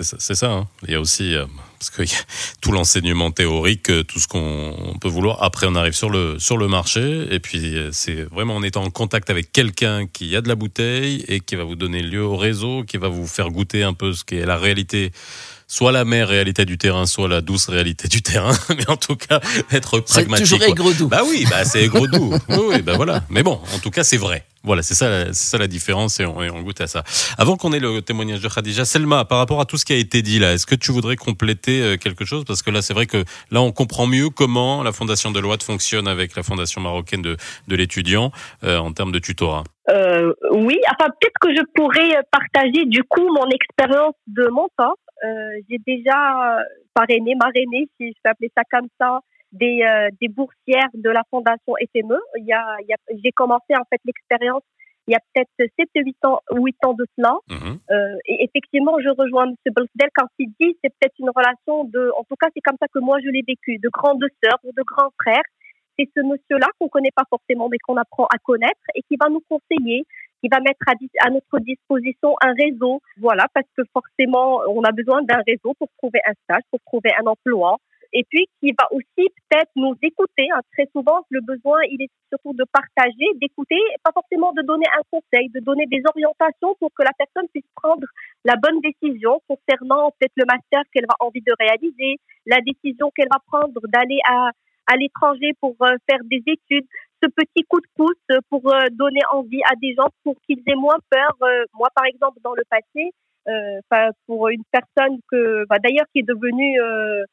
C'est 0.00 0.34
ça. 0.34 0.50
hein. 0.50 0.68
Il 0.88 0.90
y 0.90 0.94
a 0.94 1.00
aussi 1.00 1.34
euh, 1.34 1.44
parce 1.78 1.90
que 1.90 2.02
y 2.10 2.14
a 2.14 2.18
tout 2.60 2.72
l'enseignement 2.72 3.30
théorique, 3.30 3.90
euh, 3.90 4.02
tout 4.02 4.18
ce 4.18 4.26
qu'on 4.26 4.74
on 4.78 4.98
peut 4.98 5.08
vouloir. 5.08 5.42
Après, 5.42 5.66
on 5.68 5.74
arrive 5.76 5.92
sur 5.92 6.10
le 6.10 6.38
sur 6.38 6.56
le 6.56 6.66
marché, 6.66 7.28
et 7.30 7.38
puis 7.38 7.76
euh, 7.76 7.90
c'est 7.92 8.22
vraiment 8.22 8.56
en 8.56 8.62
étant 8.62 8.82
en 8.82 8.90
contact 8.90 9.30
avec 9.30 9.52
quelqu'un 9.52 10.06
qui 10.06 10.34
a 10.34 10.40
de 10.40 10.48
la 10.48 10.54
bouteille 10.56 11.24
et 11.28 11.40
qui 11.40 11.54
va 11.56 11.64
vous 11.64 11.76
donner 11.76 12.02
lieu 12.02 12.22
au 12.24 12.36
réseau, 12.36 12.82
qui 12.84 12.96
va 12.96 13.08
vous 13.08 13.26
faire 13.26 13.50
goûter 13.50 13.82
un 13.84 13.92
peu 13.94 14.12
ce 14.12 14.24
qui 14.24 14.36
est 14.36 14.46
la 14.46 14.56
réalité. 14.56 15.12
Soit 15.74 15.90
la 15.90 16.04
mère 16.04 16.28
réalité 16.28 16.66
du 16.66 16.76
terrain, 16.76 17.06
soit 17.06 17.28
la 17.28 17.40
douce 17.40 17.70
réalité 17.70 18.06
du 18.06 18.20
terrain. 18.20 18.52
Mais 18.76 18.90
en 18.90 18.98
tout 18.98 19.16
cas, 19.16 19.40
être 19.70 20.02
c'est 20.04 20.26
pragmatique. 20.26 20.44
toujours 20.44 20.58
quoi. 20.58 20.68
aigre 20.68 20.92
doux. 20.92 21.08
Bah 21.08 21.22
oui, 21.26 21.46
bah 21.48 21.64
c'est 21.64 21.86
gros 21.88 22.06
doux. 22.06 22.34
Oui, 22.50 22.58
oui, 22.68 22.82
bah 22.82 22.92
voilà. 22.94 23.22
Mais 23.30 23.42
bon, 23.42 23.58
en 23.74 23.78
tout 23.78 23.88
cas, 23.90 24.04
c'est 24.04 24.18
vrai. 24.18 24.44
Voilà, 24.64 24.82
c'est 24.82 24.92
ça, 24.94 25.08
la- 25.08 25.26
c'est 25.32 25.50
ça 25.52 25.56
la 25.56 25.66
différence 25.68 26.20
et 26.20 26.26
on, 26.26 26.42
et 26.42 26.50
on 26.50 26.60
goûte 26.60 26.82
à 26.82 26.86
ça. 26.86 27.04
Avant 27.38 27.56
qu'on 27.56 27.72
ait 27.72 27.80
le 27.80 28.02
témoignage 28.02 28.40
de 28.42 28.48
Khadija, 28.48 28.84
Selma, 28.84 29.24
par 29.24 29.38
rapport 29.38 29.60
à 29.62 29.64
tout 29.64 29.78
ce 29.78 29.86
qui 29.86 29.94
a 29.94 29.96
été 29.96 30.20
dit 30.20 30.38
là, 30.38 30.52
est-ce 30.52 30.66
que 30.66 30.74
tu 30.74 30.92
voudrais 30.92 31.16
compléter 31.16 31.80
euh, 31.80 31.96
quelque 31.96 32.26
chose? 32.26 32.44
Parce 32.46 32.60
que 32.62 32.70
là, 32.70 32.82
c'est 32.82 32.92
vrai 32.92 33.06
que 33.06 33.24
là, 33.50 33.62
on 33.62 33.72
comprend 33.72 34.06
mieux 34.06 34.28
comment 34.28 34.82
la 34.82 34.92
Fondation 34.92 35.30
de 35.30 35.36
Deloitte 35.40 35.62
fonctionne 35.62 36.06
avec 36.06 36.36
la 36.36 36.42
Fondation 36.42 36.82
marocaine 36.82 37.22
de, 37.22 37.38
de 37.66 37.76
l'étudiant 37.76 38.30
euh, 38.62 38.76
en 38.76 38.92
termes 38.92 39.10
de 39.10 39.18
tutorat. 39.18 39.64
Euh, 39.90 40.32
oui, 40.52 40.78
enfin 40.92 41.10
peut-être 41.20 41.38
que 41.40 41.48
je 41.56 41.62
pourrais 41.74 42.10
partager 42.30 42.84
du 42.86 43.02
coup 43.02 43.26
mon 43.34 43.48
expérience 43.50 44.14
de 44.28 44.46
mentor. 44.48 44.94
Euh, 45.24 45.60
j'ai 45.68 45.78
déjà 45.86 46.58
parrainé, 46.94 47.34
marrainé, 47.34 47.88
si 47.96 48.08
je 48.08 48.18
peux 48.22 48.30
appeler 48.30 48.50
ça 48.56 48.62
comme 48.70 48.88
ça, 49.00 49.20
des, 49.52 49.82
euh, 49.82 50.08
des 50.20 50.28
boursières 50.28 50.88
de 50.94 51.10
la 51.10 51.22
fondation 51.30 51.74
FME. 51.92 52.18
Il 52.38 52.46
y 52.46 52.52
a, 52.52 52.76
il 52.80 52.86
y 52.88 52.92
a, 52.92 52.96
j'ai 53.22 53.32
commencé 53.32 53.74
en 53.76 53.84
fait 53.90 54.00
l'expérience 54.04 54.62
il 55.08 55.12
y 55.12 55.14
a 55.16 55.20
peut-être 55.34 55.72
7 55.78 55.88
8 55.94 56.16
ans, 56.24 56.40
8 56.52 56.76
ans 56.84 56.94
de 56.94 57.04
cela. 57.16 57.34
Mhm. 57.50 57.78
Euh, 57.90 58.16
et 58.26 58.44
effectivement, 58.44 58.98
je 59.00 59.08
rejoins 59.08 59.46
M. 59.46 59.54
Bolsdel 59.74 60.10
quand 60.14 60.28
il 60.38 60.48
dit 60.60 60.76
c'est 60.82 60.90
peut-être 60.90 61.18
une 61.18 61.30
relation 61.30 61.84
de, 61.84 62.10
en 62.16 62.24
tout 62.24 62.36
cas, 62.40 62.48
c'est 62.54 62.60
comme 62.60 62.76
ça 62.80 62.86
que 62.92 63.00
moi 63.00 63.18
je 63.22 63.28
l'ai 63.28 63.42
vécu, 63.46 63.78
de 63.78 63.88
grande 63.88 64.24
sœur 64.42 64.58
ou 64.64 64.70
de 64.76 64.82
grand 64.82 65.10
frère. 65.20 65.42
C'est 65.98 66.08
ce 66.16 66.22
monsieur-là 66.22 66.68
qu'on 66.78 66.88
connaît 66.88 67.12
pas 67.14 67.24
forcément, 67.28 67.68
mais 67.68 67.78
qu'on 67.78 67.96
apprend 67.96 68.26
à 68.26 68.38
connaître 68.38 68.80
et 68.94 69.02
qui 69.02 69.16
va 69.16 69.28
nous 69.28 69.42
conseiller, 69.48 70.04
qui 70.42 70.48
va 70.48 70.58
mettre 70.60 70.82
à, 70.88 71.30
notre 71.30 71.58
disposition 71.60 72.34
un 72.42 72.52
réseau. 72.58 73.00
Voilà, 73.18 73.46
parce 73.54 73.68
que 73.76 73.82
forcément, 73.92 74.60
on 74.68 74.82
a 74.82 74.90
besoin 74.90 75.22
d'un 75.22 75.40
réseau 75.46 75.72
pour 75.78 75.88
trouver 75.98 76.20
un 76.26 76.32
stage, 76.44 76.62
pour 76.70 76.80
trouver 76.86 77.10
un 77.18 77.26
emploi. 77.26 77.76
Et 78.14 78.24
puis, 78.28 78.46
qui 78.60 78.74
va 78.78 78.86
aussi 78.90 79.24
peut-être 79.48 79.70
nous 79.74 79.94
écouter. 80.02 80.48
hein. 80.52 80.60
Très 80.72 80.86
souvent, 80.92 81.24
le 81.30 81.40
besoin, 81.40 81.78
il 81.88 82.02
est 82.02 82.10
surtout 82.28 82.52
de 82.52 82.64
partager, 82.70 83.24
d'écouter, 83.40 83.78
pas 84.04 84.12
forcément 84.12 84.52
de 84.52 84.60
donner 84.62 84.84
un 84.98 85.02
conseil, 85.10 85.48
de 85.48 85.60
donner 85.60 85.86
des 85.86 86.02
orientations 86.04 86.74
pour 86.78 86.90
que 86.92 87.04
la 87.04 87.12
personne 87.16 87.48
puisse 87.54 87.64
prendre 87.74 88.06
la 88.44 88.56
bonne 88.56 88.80
décision 88.80 89.40
concernant 89.48 90.10
peut-être 90.18 90.36
le 90.36 90.44
master 90.44 90.82
qu'elle 90.92 91.06
va 91.08 91.16
envie 91.20 91.40
de 91.40 91.54
réaliser, 91.58 92.20
la 92.44 92.60
décision 92.60 93.10
qu'elle 93.16 93.32
va 93.32 93.40
prendre 93.46 93.80
d'aller 93.88 94.20
à, 94.28 94.50
à 94.88 94.96
l'étranger 94.96 95.52
pour 95.60 95.76
euh, 95.80 95.96
faire 96.04 96.20
des 96.24 96.42
études, 96.46 96.86
ce 97.22 97.28
petit 97.30 97.64
coup 97.68 97.80
de 97.80 97.86
pouce 97.96 98.38
pour 98.50 98.72
euh, 98.72 98.86
donner 98.92 99.20
envie 99.32 99.62
à 99.70 99.76
des 99.80 99.94
gens 99.94 100.08
pour 100.24 100.34
qu'ils 100.46 100.62
aient 100.66 100.74
moins 100.74 100.98
peur. 101.10 101.36
Euh, 101.42 101.64
moi, 101.74 101.88
par 101.94 102.04
exemple, 102.06 102.38
dans 102.42 102.54
le 102.54 102.64
passé, 102.68 103.12
euh, 103.48 104.10
pour 104.26 104.48
une 104.48 104.62
personne 104.70 105.18
que, 105.30 105.64
d'ailleurs, 105.82 106.06
qui 106.12 106.20
est 106.20 106.28
devenue 106.28 106.80
euh, 106.80 107.24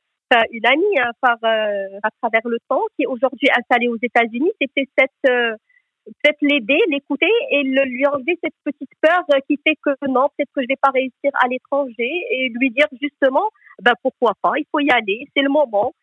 une 0.52 0.66
amie 0.66 1.00
hein, 1.00 1.12
par, 1.22 1.38
euh, 1.44 2.00
à 2.04 2.10
travers 2.22 2.42
le 2.46 2.58
temps, 2.68 2.84
qui 2.96 3.04
est 3.04 3.08
aujourd'hui 3.08 3.50
installée 3.58 3.88
aux 3.88 3.98
États-Unis, 4.02 4.52
c'était 4.62 4.88
cette 4.98 5.32
euh, 5.32 5.56
peut-être 6.06 6.42
l'aider, 6.42 6.80
l'écouter 6.90 7.30
et 7.52 7.64
le, 7.64 7.84
lui 7.86 8.06
enlever 8.08 8.38
cette 8.44 8.54
petite 8.64 8.92
peur 9.02 9.24
qui 9.48 9.60
fait 9.64 9.76
que 9.84 9.92
non, 10.08 10.28
peut-être 10.36 10.52
que 10.56 10.62
je 10.62 10.68
vais 10.68 10.80
pas 10.82 10.92
réussir 10.92 11.32
à 11.44 11.48
l'étranger 11.48 12.12
et 12.32 12.50
lui 12.50 12.72
dire 12.72 12.88
justement, 13.02 13.50
ben 13.82 13.94
pourquoi 14.02 14.34
pas, 14.42 14.54
il 14.58 14.66
faut 14.72 14.80
y 14.80 14.90
aller, 14.90 15.28
c'est 15.36 15.44
le 15.44 15.50
moment, 15.50 15.94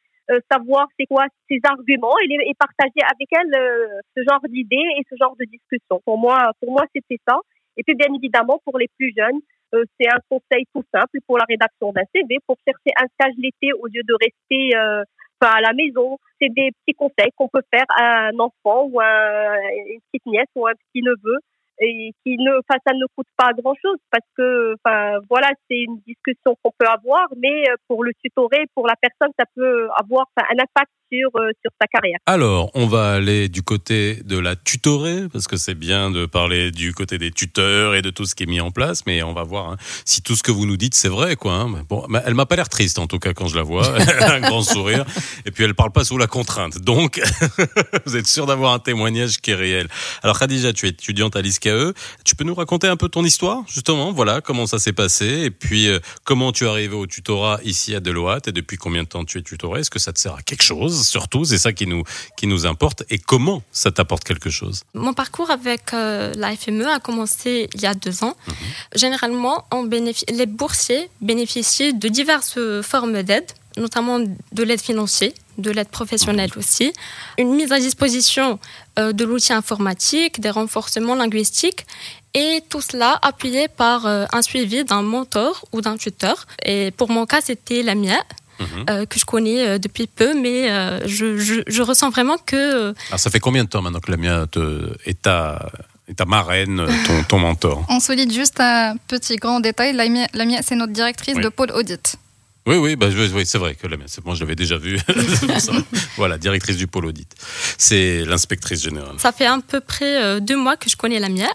savoir 0.51 0.87
c'est 0.99 1.07
quoi 1.07 1.27
ses 1.49 1.61
arguments 1.65 2.15
et, 2.25 2.27
les- 2.29 2.51
et 2.51 2.55
partager 2.59 3.03
avec 3.05 3.29
elle 3.33 3.55
euh, 3.55 4.01
ce 4.17 4.23
genre 4.29 4.41
d'idées 4.49 4.89
et 4.99 5.03
ce 5.11 5.17
genre 5.17 5.35
de 5.39 5.45
discussion. 5.45 6.01
Pour 6.05 6.19
moi, 6.19 6.51
pour 6.61 6.73
moi 6.73 6.85
c'était 6.95 7.19
ça. 7.29 7.37
Et 7.77 7.83
puis 7.83 7.95
bien 7.95 8.13
évidemment 8.15 8.59
pour 8.65 8.79
les 8.79 8.89
plus 8.99 9.13
jeunes, 9.17 9.41
euh, 9.75 9.85
c'est 10.01 10.09
un 10.09 10.19
conseil 10.29 10.65
tout 10.75 10.85
simple 10.95 11.19
pour 11.27 11.39
la 11.39 11.45
rédaction 11.49 11.93
d'un 11.93 12.05
CV, 12.15 12.39
pour 12.47 12.57
chercher 12.67 12.93
un 13.01 13.07
stage 13.15 13.35
l'été 13.39 13.73
au 13.73 13.87
lieu 13.87 14.03
de 14.07 14.15
rester 14.21 14.77
euh, 14.77 15.03
à 15.41 15.61
la 15.61 15.73
maison. 15.75 16.19
C'est 16.41 16.49
des 16.53 16.71
petits 16.73 16.95
conseils 16.97 17.31
qu'on 17.37 17.49
peut 17.49 17.63
faire 17.73 17.85
à 17.99 18.29
un 18.29 18.39
enfant 18.39 18.85
ou 18.91 19.01
à 19.01 19.57
une 19.89 20.01
petite 20.11 20.27
nièce 20.27 20.49
ou 20.55 20.67
un 20.67 20.73
petit 20.75 21.03
neveu 21.03 21.39
et 21.81 22.13
qui 22.25 22.37
ne, 22.39 22.59
enfin, 22.59 22.79
ça 22.87 22.95
ne 22.95 23.07
coûte 23.17 23.27
pas 23.37 23.53
grand 23.53 23.75
chose 23.83 23.99
parce 24.11 24.27
que, 24.37 24.75
enfin, 24.75 25.19
voilà, 25.29 25.49
c'est 25.69 25.83
une 25.83 26.01
discussion 26.07 26.57
qu'on 26.63 26.73
peut 26.79 26.87
avoir, 26.87 27.29
mais 27.37 27.69
euh, 27.69 27.77
pour 27.89 28.05
le 28.05 28.13
tutorer, 28.23 28.65
pour 28.75 28.87
la 28.87 28.95
personne, 28.97 29.33
ça 29.39 29.45
peut 29.55 29.89
avoir 29.99 30.27
un 30.37 30.55
impact 30.55 30.91
sur, 31.13 31.29
euh, 31.37 31.51
sur 31.63 31.71
sa 31.81 31.87
carrière. 31.87 32.19
Alors, 32.27 32.71
on 32.75 32.87
va 32.87 33.13
aller 33.13 33.49
du 33.49 33.63
côté 33.63 34.17
de 34.25 34.39
la 34.39 34.57
tutorée, 34.57 35.29
parce 35.33 35.47
que 35.47 35.57
c'est 35.57 35.75
bien 35.75 36.11
de 36.11 36.27
parler 36.27 36.71
du 36.71 36.93
côté 36.93 37.19
des 37.19 37.31
tuteurs 37.31 37.95
et 37.95 38.03
de 38.03 38.11
tout 38.11 38.25
ce 38.27 38.35
qui 38.35 38.43
est 38.45 38.47
mis 38.47 38.61
en 38.61 38.71
place, 38.71 39.05
mais 39.07 39.23
on 39.23 39.33
va 39.33 39.43
voir 39.45 39.71
hein, 39.71 39.77
si 40.05 40.23
tout 40.23 40.35
ce 40.37 40.43
que 40.43 40.51
vous 40.53 40.67
nous 40.67 40.77
dites, 40.77 40.95
c'est 40.95 41.09
vrai. 41.09 41.37
quoi. 41.37 41.53
hein. 41.55 41.85
Bon, 41.89 42.07
elle 42.25 42.35
m'a 42.35 42.47
pas 42.47 42.57
l'air 42.57 42.69
triste, 42.69 42.99
en 42.99 43.07
tout 43.07 43.19
cas, 43.19 43.33
quand 43.35 43.47
je 43.49 43.57
la 43.57 43.63
vois. 43.63 43.87
Elle 43.99 44.23
a 44.25 44.35
un 44.35 44.41
grand 44.41 44.63
sourire. 44.63 45.05
Et 45.45 45.51
puis, 45.51 45.65
elle 45.65 45.75
parle 45.75 45.93
pas 45.93 46.05
sous 46.05 46.19
la 46.19 46.27
contrainte. 46.27 46.79
Donc, 46.79 47.21
vous 48.07 48.17
êtes 48.17 48.27
sûr 48.27 48.47
d'avoir 48.47 48.73
un 48.73 48.79
témoignage 48.79 49.39
qui 49.41 49.51
est 49.51 49.55
réel. 49.55 49.89
Alors, 50.23 50.39
Khadija, 50.39 50.73
tu 50.73 50.87
es 50.87 50.91
étudiante 50.91 51.37
à 51.37 51.43
l'ISCAE. 51.43 51.93
Tu 52.25 52.35
peux 52.37 52.45
nous 52.45 52.55
raconter 52.55 52.89
un 52.89 52.97
peu 52.97 53.09
ton 53.09 53.25
histoire, 53.25 53.63
justement? 53.69 54.13
Voilà, 54.13 54.41
comment 54.41 54.67
ça 54.67 54.79
s'est 54.79 54.93
passé, 54.93 55.27
et 55.45 55.51
puis 55.51 55.89
euh, 55.89 55.99
comment 56.25 56.53
tu 56.53 56.65
es 56.65 56.69
arrivé 56.69 56.95
au 56.95 57.07
tutorat 57.07 57.61
ici 57.65 57.95
à 57.95 58.01
Deloitte, 58.01 58.49
et 58.49 58.53
depuis 58.53 58.77
combien 58.77 59.03
de 59.03 59.09
temps 59.09 59.25
tu 59.25 59.39
es 59.39 59.43
tutoré 59.43 59.81
Est-ce 59.81 59.91
que 59.91 59.99
ça 59.99 60.13
te 60.13 60.19
sert 60.19 60.35
à 60.35 60.43
quelque 60.43 60.63
chose? 60.63 60.96
Surtout, 61.05 61.45
c'est 61.45 61.59
ça 61.59 61.73
qui 61.73 61.87
nous, 61.87 62.03
qui 62.37 62.47
nous 62.47 62.67
importe, 62.67 63.05
et 63.11 63.19
comment 63.19 63.63
ça 63.73 63.91
t'apporte 63.91 64.25
quelque 64.25 64.51
chose? 64.51 64.83
Mon 64.95 65.13
parcours 65.15 65.51
avec 65.51 65.93
euh, 65.93 66.33
la 66.37 66.55
FME 66.57 66.87
a 66.87 66.99
commencé 67.01 67.69
il 67.75 67.81
y 67.81 67.87
a 67.87 67.95
deux 67.95 68.25
ans. 68.25 68.37
Généralement, 68.95 69.65
on 69.73 69.85
bénéficie- 69.85 70.27
les 70.33 70.47
boursiers 70.47 71.11
bénéficient 71.21 71.95
de 71.95 72.09
diverses 72.09 72.59
formes 72.83 73.23
d'aide, 73.23 73.51
notamment 73.77 74.19
de 74.21 74.63
l'aide 74.63 74.81
financière, 74.81 75.33
de 75.59 75.71
l'aide 75.71 75.89
professionnelle 75.89 76.51
aussi, 76.57 76.93
une 77.39 77.55
mise 77.55 77.73
à 77.73 77.79
disposition 77.79 78.59
euh, 78.99 79.13
de 79.13 79.25
l'outil 79.25 79.53
informatique, 79.53 80.41
des 80.41 80.51
renforcements 80.51 81.15
linguistiques, 81.15 81.87
et 82.35 82.63
tout 82.69 82.81
cela 82.83 83.19
appuyé 83.23 83.69
par 83.69 84.05
euh, 84.07 84.27
un 84.33 84.43
suivi 84.43 84.85
d'un 84.85 85.03
mentor 85.03 85.65
ou 85.73 85.81
d'un 85.81 85.97
tuteur. 85.97 86.47
Et 86.65 86.91
pour 86.91 87.11
mon 87.11 87.25
cas, 87.27 87.41
c'était 87.41 87.83
la 87.83 87.95
mienne. 87.95 88.23
Mhm. 88.59 88.85
euh, 88.91 89.07
que 89.07 89.19
je 89.19 89.25
connais 89.25 89.67
euh, 89.67 89.79
depuis 89.79 90.07
peu, 90.07 90.33
mais 90.41 90.71
euh, 90.71 91.07
je, 91.07 91.37
je- 91.39 91.63
je 91.67 91.83
ressens 91.83 92.11
vraiment 92.11 92.39
que 92.39 92.95
Alors, 93.09 93.19
ça 93.21 93.31
fait 93.31 93.41
combien 93.41 93.65
de 93.65 93.69
temps 93.69 93.83
maintenant 93.83 94.01
que 94.01 94.11
la 94.11 94.17
mienne 94.17 94.47
te, 94.49 94.93
est, 95.05 95.21
ta, 95.23 95.71
est 96.09 96.15
ta 96.15 96.25
marraine, 96.25 96.85
ton, 97.07 97.23
ton 97.25 97.39
mentor? 97.39 97.85
On 97.91 98.01
souligne 98.01 98.31
juste 98.33 98.59
un 98.61 98.97
petit 99.09 99.37
grand 99.37 99.61
détail. 99.61 99.93
La 99.95 100.09
mienne, 100.09 100.61
c'est 100.63 100.75
notre 100.77 100.93
directrice 100.93 101.35
Oui. 101.37 101.43
de 101.43 101.49
pôle 101.51 101.71
audit. 101.73 102.17
Oui, 102.69 102.77
oui, 102.77 102.97
bah, 102.97 103.07
oui 103.17 103.47
c'est 103.47 103.59
vrai 103.59 103.75
que 103.77 103.87
la 103.87 103.97
mienne, 103.97 104.09
c'est- 104.09 104.25
moi 104.25 104.35
je 104.35 104.41
l'avais 104.41 104.57
déjà 104.57 104.77
vue. 104.77 104.99
Voilà, 106.17 106.39
directrice 106.39 106.77
du 106.77 106.87
pôle 106.87 107.07
audit. 107.07 107.29
C'est 107.79 108.25
l'inspectrice 108.25 108.83
générale. 108.83 109.17
Ça 109.19 109.33
fait 109.33 109.47
à 109.47 109.59
peu 109.67 109.81
près 109.81 110.23
euh, 110.23 110.41
deux 110.41 110.57
mois 110.57 110.77
que 110.77 110.89
je 110.91 110.97
connais 110.97 111.19
la 111.19 111.29
mienne. 111.29 111.49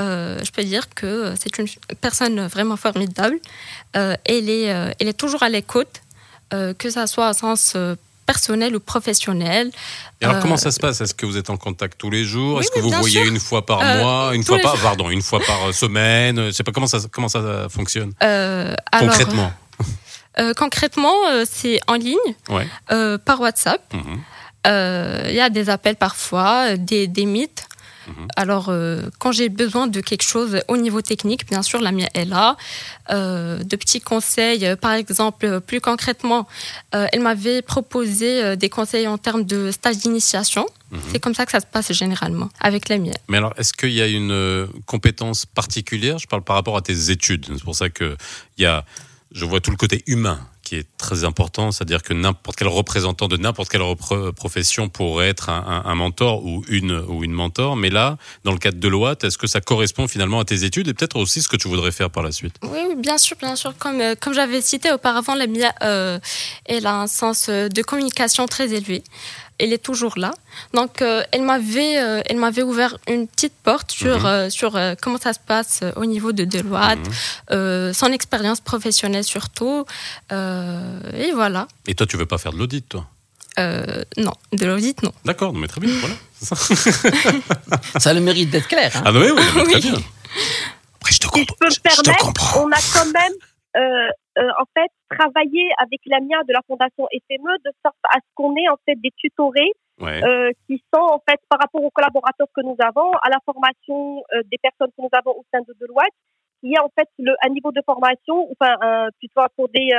Euh, 0.00 0.40
je 0.44 0.50
peux 0.50 0.64
dire 0.64 0.88
que 0.92 1.34
c'est 1.40 1.56
une 1.58 1.68
personne 2.00 2.46
vraiment 2.48 2.76
formidable. 2.76 3.38
Euh, 3.96 4.16
elle, 4.24 4.48
est, 4.50 4.72
euh, 4.72 4.90
elle 4.98 5.06
est 5.08 5.12
toujours 5.18 5.42
à 5.44 5.48
l'écoute. 5.48 6.00
Que 6.50 6.90
ça 6.90 7.06
soit 7.06 7.30
au 7.30 7.32
sens 7.32 7.76
personnel 8.26 8.74
ou 8.74 8.80
professionnel. 8.80 9.70
Et 10.20 10.24
alors, 10.24 10.40
comment 10.40 10.56
ça 10.56 10.70
se 10.70 10.80
passe? 10.80 11.00
Est-ce 11.00 11.14
que 11.14 11.26
vous 11.26 11.36
êtes 11.36 11.50
en 11.50 11.56
contact 11.56 11.98
tous 11.98 12.10
les 12.10 12.24
jours? 12.24 12.60
Est-ce 12.60 12.70
que 12.70 12.80
vous 12.80 12.90
voyez 12.90 13.26
une 13.26 13.40
fois 13.40 13.66
par 13.66 13.82
mois, 13.82 14.34
une 14.34 14.42
fois 14.42 14.58
par, 14.58 14.76
pardon, 14.78 15.10
une 15.10 15.22
fois 15.22 15.40
par 15.40 15.74
semaine? 15.74 16.46
Je 16.46 16.50
sais 16.52 16.64
pas 16.64 16.72
comment 16.72 16.86
ça, 16.86 16.98
comment 17.10 17.28
ça 17.28 17.68
fonctionne? 17.68 18.12
Concrètement. 18.98 19.52
concrètement, 20.56 21.14
c'est 21.44 21.80
en 21.86 21.94
ligne, 21.94 22.16
par 23.24 23.40
WhatsApp. 23.40 23.82
Mhm. 23.92 24.20
Il 25.28 25.34
y 25.34 25.40
a 25.40 25.50
des 25.50 25.68
appels 25.68 25.96
parfois, 25.96 26.76
des, 26.76 27.06
des 27.06 27.26
mythes. 27.26 27.66
Mhm. 28.06 28.28
Alors, 28.36 28.68
euh, 28.68 29.02
quand 29.18 29.32
j'ai 29.32 29.48
besoin 29.48 29.86
de 29.86 30.00
quelque 30.00 30.22
chose 30.22 30.60
au 30.68 30.76
niveau 30.76 31.02
technique, 31.02 31.46
bien 31.46 31.62
sûr, 31.62 31.80
la 31.80 31.92
mienne 31.92 32.08
est 32.14 32.24
là. 32.24 32.56
Euh, 33.10 33.62
de 33.62 33.76
petits 33.76 34.00
conseils, 34.00 34.66
euh, 34.66 34.76
par 34.76 34.92
exemple, 34.92 35.60
plus 35.60 35.80
concrètement, 35.80 36.46
elle 36.92 37.20
m'avait 37.20 37.62
proposé 37.62 38.56
des 38.56 38.68
conseils 38.68 39.08
en 39.08 39.18
termes 39.18 39.44
de 39.44 39.70
stage 39.70 39.98
d'initiation. 39.98 40.66
Mhm. 40.90 41.00
C'est 41.10 41.18
comme 41.18 41.34
ça 41.34 41.44
que 41.44 41.52
ça 41.52 41.60
se 41.60 41.66
passe 41.66 41.92
généralement 41.92 42.48
avec 42.60 42.88
la 42.88 42.98
mienne. 42.98 43.14
Mais 43.28 43.38
alors, 43.38 43.52
est-ce 43.56 43.72
qu'il 43.72 43.92
y 43.92 44.00
a 44.00 44.06
une 44.06 44.68
compétence 44.86 45.44
particulière? 45.46 46.18
Je 46.18 46.26
parle 46.26 46.42
par 46.42 46.56
rapport 46.56 46.76
à 46.76 46.82
tes 46.82 47.10
études. 47.10 47.46
C'est 47.48 47.64
pour 47.64 47.74
ça 47.74 47.90
que 47.90 48.16
il 48.58 48.62
y 48.62 48.66
a, 48.66 48.84
je 49.34 49.44
vois 49.44 49.60
tout 49.60 49.72
le 49.72 49.76
côté 49.76 50.02
humain 50.06 50.38
qui 50.62 50.76
est 50.76 50.86
très 50.96 51.24
important, 51.24 51.72
c'est-à-dire 51.72 52.02
que 52.02 52.14
n'importe 52.14 52.56
quel 52.56 52.68
représentant 52.68 53.28
de 53.28 53.36
n'importe 53.36 53.68
quelle 53.68 53.82
profession 54.34 54.88
pourrait 54.88 55.28
être 55.28 55.50
un, 55.50 55.94
mentor 55.94 56.42
ou 56.46 56.64
une, 56.68 56.92
ou 56.92 57.22
une 57.22 57.32
mentor. 57.32 57.76
Mais 57.76 57.90
là, 57.90 58.16
dans 58.44 58.52
le 58.52 58.58
cadre 58.58 58.78
de 58.78 58.88
loi, 58.88 59.14
est-ce 59.22 59.36
que 59.36 59.46
ça 59.46 59.60
correspond 59.60 60.08
finalement 60.08 60.40
à 60.40 60.44
tes 60.44 60.64
études 60.64 60.88
et 60.88 60.94
peut-être 60.94 61.16
aussi 61.16 61.42
ce 61.42 61.48
que 61.48 61.56
tu 61.56 61.68
voudrais 61.68 61.92
faire 61.92 62.08
par 62.08 62.22
la 62.22 62.32
suite? 62.32 62.54
Oui, 62.62 62.94
bien 62.96 63.18
sûr, 63.18 63.36
bien 63.36 63.56
sûr. 63.56 63.76
Comme, 63.76 64.00
euh, 64.00 64.14
comme 64.18 64.32
j'avais 64.32 64.62
cité 64.62 64.90
auparavant, 64.90 65.34
la 65.34 65.46
MIA, 65.46 65.74
euh, 65.82 66.18
elle 66.64 66.86
a 66.86 67.00
un 67.00 67.06
sens 67.08 67.50
de 67.50 67.82
communication 67.82 68.46
très 68.46 68.72
élevé 68.72 69.04
elle 69.58 69.72
est 69.72 69.82
toujours 69.82 70.18
là. 70.18 70.32
Donc, 70.72 71.02
euh, 71.02 71.22
elle 71.32 71.42
m'avait, 71.42 71.98
euh, 71.98 72.22
elle 72.26 72.36
m'avait 72.36 72.62
ouvert 72.62 72.96
une 73.08 73.28
petite 73.28 73.54
porte 73.62 73.90
sur, 73.90 74.20
mhm. 74.20 74.26
euh, 74.26 74.50
sur 74.50 74.78
comment 75.00 75.18
ça 75.18 75.32
se 75.32 75.38
passe 75.38 75.80
au 75.96 76.04
niveau 76.04 76.32
de 76.32 76.44
Deloitte, 76.44 76.98
mhm. 77.50 77.92
son 77.92 78.12
expérience 78.12 78.60
professionnelle 78.60 79.24
surtout, 79.24 79.84
et 80.30 81.32
voilà. 81.34 81.68
Et 81.86 81.94
toi, 81.94 82.06
tu 82.06 82.16
veux 82.16 82.26
pas 82.26 82.38
faire 82.38 82.52
de 82.52 82.58
l'audit, 82.58 82.88
toi? 82.88 83.06
Non, 83.58 84.32
de 84.52 84.66
l'audit, 84.66 85.02
non. 85.02 85.12
D'accord, 85.24 85.52
mais 85.54 85.68
très 85.68 85.80
bien, 85.80 85.92
voilà. 86.00 86.14
Ça. 86.40 86.56
ça 87.98 88.10
a 88.10 88.14
le 88.14 88.20
mérite 88.20 88.50
d'être 88.50 88.68
clair. 88.68 88.90
Hein. 88.96 89.02
Ah 89.06 89.12
oui, 89.12 89.30
oui, 89.34 89.42
très 89.70 89.80
bien. 89.80 89.94
Après, 90.96 91.12
je 91.12 91.18
te, 91.20 92.18
comprends. 92.18 92.64
On 92.64 92.70
a 92.70 92.80
quand 92.92 93.06
même 93.12 93.32
euh, 93.76 94.08
en 94.36 94.64
fait 94.76 94.90
travailler 95.10 95.68
avec 95.78 96.00
l'AMIA 96.06 96.42
de 96.48 96.52
la 96.52 96.60
Fondation 96.66 97.06
FME 97.06 97.58
de 97.64 97.70
sorte 97.84 97.96
à 98.10 98.18
ce 98.18 98.28
qu'on 98.34 98.54
ait 98.56 98.68
en 98.68 98.76
fait 98.84 98.96
des 98.96 99.12
tutorés 99.16 99.72
euh, 100.02 100.50
qui 100.66 100.82
sont 100.92 101.00
en 101.00 101.20
fait 101.28 101.38
par 101.48 101.60
rapport 101.60 101.82
aux 101.82 101.90
collaborateurs 101.90 102.48
que 102.54 102.62
nous 102.62 102.76
avons, 102.80 103.12
à 103.22 103.30
la 103.30 103.38
formation 103.44 104.24
euh, 104.34 104.42
des 104.50 104.58
personnes 104.58 104.90
que 104.90 105.02
nous 105.02 105.12
avons 105.12 105.38
au 105.38 105.44
sein 105.52 105.60
de 105.60 105.72
Deloitte, 105.80 106.14
qui 106.60 106.70
y 106.70 106.76
a 106.76 106.84
en 106.84 106.90
fait 106.98 107.08
le, 107.18 107.32
un 107.44 107.50
niveau 107.50 107.70
de 107.70 107.80
formation, 107.86 108.50
enfin 108.50 108.74
un, 108.80 109.08
plutôt 109.18 109.42
pour 109.56 109.68
des 109.68 109.90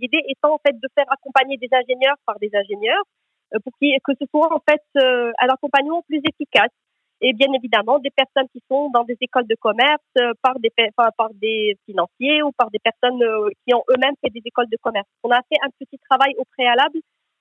l'idée 0.00 0.22
étant 0.28 0.54
en 0.54 0.58
fait 0.58 0.74
de 0.74 0.88
faire 0.94 1.06
accompagner 1.10 1.56
des 1.56 1.68
ingénieurs 1.70 2.16
par 2.26 2.38
des 2.40 2.50
ingénieurs 2.52 3.02
pour 3.62 3.72
que 3.78 4.12
ce 4.20 4.26
soit 4.28 4.52
en 4.52 4.60
fait 4.68 4.82
un 4.96 5.48
accompagnement 5.48 6.02
plus 6.02 6.20
efficace 6.28 6.74
et 7.20 7.32
bien 7.32 7.48
évidemment 7.54 7.98
des 7.98 8.10
personnes 8.10 8.48
qui 8.52 8.62
sont 8.70 8.90
dans 8.90 9.04
des 9.04 9.16
écoles 9.20 9.46
de 9.48 9.56
commerce 9.60 10.02
euh, 10.18 10.32
par 10.42 10.58
des 10.60 10.70
par 10.94 11.30
des 11.34 11.76
financiers 11.86 12.42
ou 12.42 12.52
par 12.52 12.70
des 12.70 12.78
personnes 12.78 13.22
euh, 13.22 13.50
qui 13.66 13.74
ont 13.74 13.82
eux-mêmes 13.90 14.14
fait 14.22 14.30
des 14.30 14.42
écoles 14.44 14.68
de 14.70 14.78
commerce. 14.80 15.06
On 15.24 15.30
a 15.30 15.40
fait 15.48 15.58
un 15.64 15.70
petit 15.78 15.98
travail 16.08 16.34
au 16.38 16.44
préalable 16.56 16.98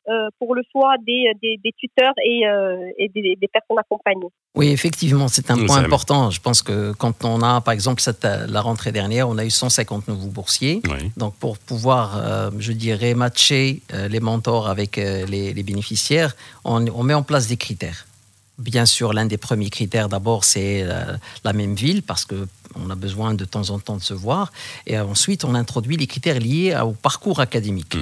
euh, 0.09 0.29
pour 0.39 0.55
le 0.55 0.63
choix 0.71 0.95
des, 1.05 1.33
des, 1.41 1.59
des 1.61 1.73
tuteurs 1.73 2.13
et, 2.23 2.43
et 2.97 3.09
des, 3.09 3.35
des, 3.35 3.47
personnes 3.49 3.77
accompagnées. 3.77 4.29
Oui, 4.55 4.69
effectivement, 4.69 5.27
c'est 5.27 5.51
un 5.51 5.65
point 5.65 5.83
important. 5.83 6.29
Je 6.31 6.39
pense 6.39 6.61
que 6.61 6.93
quand 6.93 7.25
on 7.25 7.41
a, 7.41 7.59
par 7.59 7.73
exemple, 7.73 8.01
cette, 8.01 8.23
la 8.23 8.61
rentrée 8.61 8.93
dernière, 8.93 9.27
on 9.27 9.37
a 9.37 9.43
eu 9.43 9.49
150 9.49 10.07
nouveaux 10.07 10.29
boursiers. 10.29 10.81
Donc, 11.17 11.35
pour 11.35 11.57
pouvoir, 11.57 12.51
je 12.57 12.71
dirais, 12.71 13.15
matcher 13.15 13.81
les 14.09 14.21
mentors 14.21 14.69
avec 14.69 14.95
les, 14.95 15.53
les 15.53 15.63
bénéficiaires, 15.63 16.37
on, 16.63 16.87
on 16.87 17.03
met 17.03 17.13
en 17.13 17.23
place 17.23 17.47
des 17.49 17.57
critères. 17.57 18.07
Bien 18.57 18.85
sûr, 18.85 19.13
l'un 19.13 19.25
des 19.25 19.37
premiers 19.37 19.69
critères 19.69 20.09
d'abord, 20.09 20.43
c'est 20.43 20.81
euh, 20.83 21.15
la, 21.43 21.53
même 21.53 21.75
ville, 21.75 22.01
parce 22.01 22.25
qu'on 22.25 22.89
a 22.89 22.95
besoin 22.95 23.35
de 23.35 23.45
temps 23.45 23.69
en 23.69 23.79
temps 23.79 23.97
de 23.97 24.03
se 24.03 24.15
voir. 24.15 24.51
Et 24.87 24.99
ensuite, 24.99 25.45
on 25.45 25.53
introduit 25.53 25.95
les 25.95 26.07
critères 26.07 26.39
liés 26.39 26.75
au 26.83 26.91
parcours 26.91 27.39
académique. 27.39 27.95
Mmh. 27.95 27.99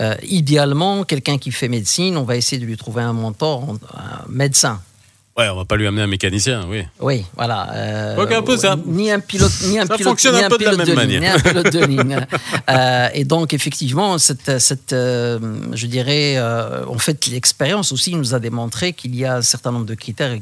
Euh, 0.00 0.14
idéalement, 0.22 1.04
quelqu'un 1.04 1.38
qui 1.38 1.52
fait 1.52 1.68
médecine, 1.68 2.16
on 2.16 2.24
va 2.24 2.36
essayer 2.36 2.60
de 2.60 2.66
lui 2.66 2.76
trouver 2.76 3.02
un 3.02 3.12
mentor, 3.12 3.76
un 3.94 4.24
médecin. 4.28 4.80
Ouais, 5.36 5.48
on 5.48 5.56
va 5.56 5.64
pas 5.64 5.74
lui 5.74 5.84
amener 5.86 6.02
un 6.02 6.06
mécanicien, 6.06 6.64
oui. 6.68 6.84
Oui, 7.00 7.24
voilà. 7.34 7.68
Euh, 7.72 8.36
un 8.36 8.42
peu 8.42 8.56
ça. 8.56 8.76
Ni 8.86 9.10
un 9.10 9.18
pilote, 9.18 9.50
ni 9.66 9.80
un 9.80 9.86
ça 9.86 9.96
pilote, 9.96 10.10
fonctionne 10.10 10.36
un 10.36 10.48
peu 10.48 10.58
de 10.58 10.64
la 10.64 10.76
même 10.76 10.94
manière. 10.94 11.20
Ni 11.20 11.26
un 11.26 11.38
pilote 11.40 11.72
de 11.72 11.84
ligne. 11.84 12.26
euh, 12.70 13.08
et 13.12 13.24
donc, 13.24 13.52
effectivement, 13.52 14.16
cette, 14.18 14.60
cette 14.60 14.92
euh, 14.92 15.40
je 15.72 15.86
dirais, 15.88 16.34
euh, 16.36 16.86
en 16.86 16.98
fait, 16.98 17.26
l'expérience 17.26 17.90
aussi 17.90 18.14
nous 18.14 18.32
a 18.32 18.38
démontré 18.38 18.92
qu'il 18.92 19.16
y 19.16 19.24
a 19.24 19.36
un 19.36 19.42
certain 19.42 19.72
nombre 19.72 19.86
de 19.86 19.94
critères 19.94 20.36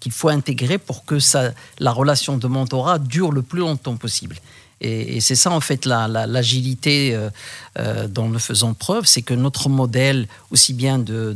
qu'il 0.00 0.12
faut 0.12 0.28
intégrer 0.28 0.78
pour 0.78 1.04
que 1.04 1.18
ça, 1.18 1.52
la 1.78 1.92
relation 1.92 2.36
de 2.36 2.46
mentorat 2.46 2.98
dure 2.98 3.32
le 3.32 3.42
plus 3.42 3.60
longtemps 3.60 3.96
possible. 3.96 4.36
Et, 4.82 5.20
c'est 5.22 5.36
ça, 5.36 5.50
en 5.50 5.60
fait, 5.60 5.86
l'agilité 5.86 7.12
la, 7.12 7.30
euh, 7.78 8.08
dont 8.08 8.28
nous 8.28 8.38
faisons 8.38 8.74
preuve, 8.74 9.06
c'est 9.06 9.22
que 9.22 9.32
notre 9.32 9.70
modèle, 9.70 10.28
aussi 10.50 10.74
bien 10.74 10.98
de, 10.98 11.34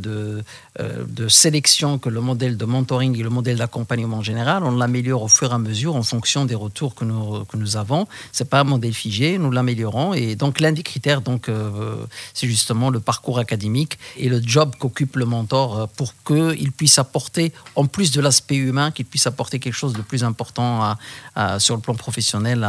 euh, 0.78 1.04
de, 1.08 1.28
sélection 1.28 1.98
que 1.98 2.10
le 2.10 2.20
modèle 2.20 2.58
de 2.58 2.64
mentoring 2.66 3.18
et 3.18 3.22
le 3.22 3.30
modèle 3.30 3.56
d'accompagnement 3.56 4.18
en 4.18 4.22
général, 4.22 4.62
on 4.62 4.72
l'améliore 4.72 5.22
au 5.22 5.28
fur 5.28 5.52
et 5.52 5.54
à 5.54 5.58
mesure 5.58 5.96
en 5.96 6.02
fonction 6.02 6.44
des 6.44 6.54
retours 6.54 6.94
que 6.94 7.04
nous, 7.04 7.44
que 7.46 7.56
nous 7.56 7.78
avons. 7.78 8.06
Ce 8.32 8.42
n'est 8.42 8.48
pas 8.48 8.60
un 8.60 8.64
modèle 8.64 8.92
figé, 8.92 9.38
nous 9.38 9.50
l'améliorons. 9.50 10.12
Et 10.12 10.36
donc, 10.36 10.60
l'un 10.60 10.72
des 10.72 10.82
critères, 10.82 11.22
donc, 11.22 11.48
euh, 11.48 11.96
c'est 12.34 12.46
justement 12.46 12.90
le 12.90 13.00
parcours 13.00 13.38
académique 13.38 13.98
et 14.18 14.28
le 14.28 14.42
job 14.42 14.74
qu'occupe 14.78 15.16
le 15.16 15.24
mentor 15.24 15.88
pour 15.96 16.12
qu'il 16.26 16.72
puisse 16.72 16.98
apporter, 16.98 17.52
en 17.74 17.86
plus 17.86 18.10
de 18.12 18.20
l'aspect 18.20 18.56
humain, 18.60 18.90
qu'il 18.90 19.06
puisse 19.06 19.26
apporter 19.26 19.58
quelque 19.58 19.74
chose 19.74 19.92
de 19.92 20.02
plus 20.02 20.24
important 20.24 20.96
sur 21.58 21.74
le 21.76 21.80
plan 21.80 21.94
professionnel 21.94 22.66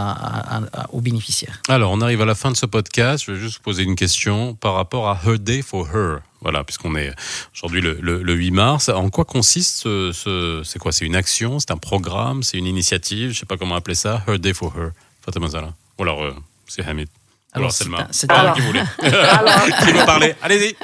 aux 0.91 1.01
bénéficiaires. 1.01 1.61
Alors, 1.67 1.91
on 1.91 2.01
arrive 2.01 2.21
à 2.21 2.25
la 2.25 2.35
fin 2.35 2.51
de 2.51 2.57
ce 2.57 2.65
podcast. 2.65 3.23
Je 3.25 3.33
vais 3.33 3.39
juste 3.39 3.59
poser 3.59 3.83
une 3.83 3.95
question 3.95 4.55
par 4.55 4.73
rapport 4.73 5.09
à 5.09 5.19
Her 5.25 5.39
Day 5.39 5.61
for 5.61 5.87
Her. 5.93 6.19
Voilà, 6.41 6.63
puisqu'on 6.63 6.95
est 6.95 7.13
aujourd'hui 7.53 7.81
le, 7.81 7.99
le, 8.01 8.33
8 8.33 8.51
mars. 8.51 8.89
En 8.89 9.09
quoi 9.09 9.25
consiste 9.25 9.83
ce, 9.83 10.61
c'est 10.65 10.79
quoi? 10.79 10.91
C'est 10.91 11.05
une 11.05 11.15
action? 11.15 11.59
C'est 11.59 11.71
un 11.71 11.77
programme? 11.77 12.41
C'est 12.41 12.57
une 12.57 12.65
initiative? 12.65 13.31
Je 13.31 13.39
sais 13.39 13.45
pas 13.45 13.57
comment 13.57 13.75
appeler 13.75 13.95
ça. 13.95 14.23
Her 14.27 14.39
Day 14.39 14.53
for 14.53 14.73
Her. 14.75 14.91
Fatima 15.23 15.47
Zala. 15.47 15.73
Ou 15.99 16.03
alors, 16.03 16.23
euh, 16.23 16.35
c'est 16.67 16.83
Hamid. 16.83 17.07
Alors, 17.53 17.71
Selma. 17.71 18.07
C'est 18.11 18.31
alors, 18.31 18.55
qui 18.55 18.61
voulait. 18.61 18.83
qui 18.99 19.91
veut 19.91 20.05
parler? 20.05 20.35
Allez-y. 20.41 20.75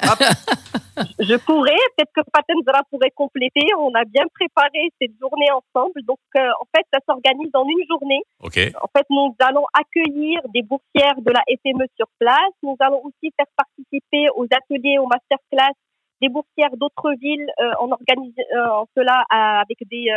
Je 1.28 1.36
pourrais, 1.36 1.84
peut-être 1.96 2.12
que 2.16 2.22
Patenzara 2.32 2.84
pourrait 2.90 3.12
compléter. 3.12 3.68
On 3.78 3.94
a 3.94 4.06
bien 4.06 4.24
préparé 4.34 4.90
cette 5.02 5.12
journée 5.20 5.52
ensemble. 5.52 6.02
Donc, 6.04 6.20
euh, 6.38 6.48
en 6.62 6.66
fait, 6.74 6.86
ça 6.94 7.00
s'organise 7.06 7.52
en 7.54 7.68
une 7.68 7.86
journée. 7.90 8.22
Ok. 8.42 8.58
En 8.82 8.88
fait, 8.96 9.06
nous 9.10 9.36
allons 9.40 9.66
accueillir 9.74 10.40
des 10.54 10.62
boursières 10.62 11.20
de 11.20 11.32
la 11.32 11.44
FME 11.48 11.86
sur 11.98 12.08
place. 12.20 12.54
Nous 12.64 12.78
allons 12.80 13.04
aussi 13.04 13.34
faire 13.36 13.52
participer 13.58 14.30
aux 14.36 14.46
ateliers, 14.46 15.00
aux 15.00 15.08
masterclass 15.08 15.76
des 16.22 16.30
boursières 16.30 16.76
d'autres 16.78 17.12
villes. 17.20 17.52
Euh, 17.60 17.72
on 17.82 17.92
organise 17.92 18.34
euh, 18.40 18.86
cela 18.96 19.24
avec 19.30 19.78
des, 19.92 20.08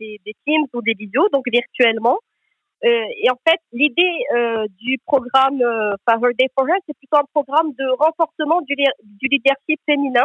des, 0.00 0.20
des 0.26 0.34
Teams 0.44 0.66
ou 0.74 0.82
des 0.82 0.94
vidéos, 0.94 1.28
donc 1.32 1.44
virtuellement. 1.46 2.18
Euh, 2.84 3.04
et 3.22 3.30
en 3.30 3.38
fait, 3.48 3.60
l'idée 3.72 4.24
euh, 4.34 4.66
du 4.80 4.98
programme 5.06 5.62
euh, 5.62 5.94
Her 6.08 6.34
Day 6.36 6.48
for 6.56 6.68
Her, 6.68 6.74
c'est 6.86 6.96
plutôt 6.98 7.18
un 7.18 7.28
programme 7.32 7.72
de 7.78 7.86
renforcement 7.96 8.60
du, 8.62 8.74
du 8.74 9.28
leadership 9.28 9.80
féminin. 9.86 10.24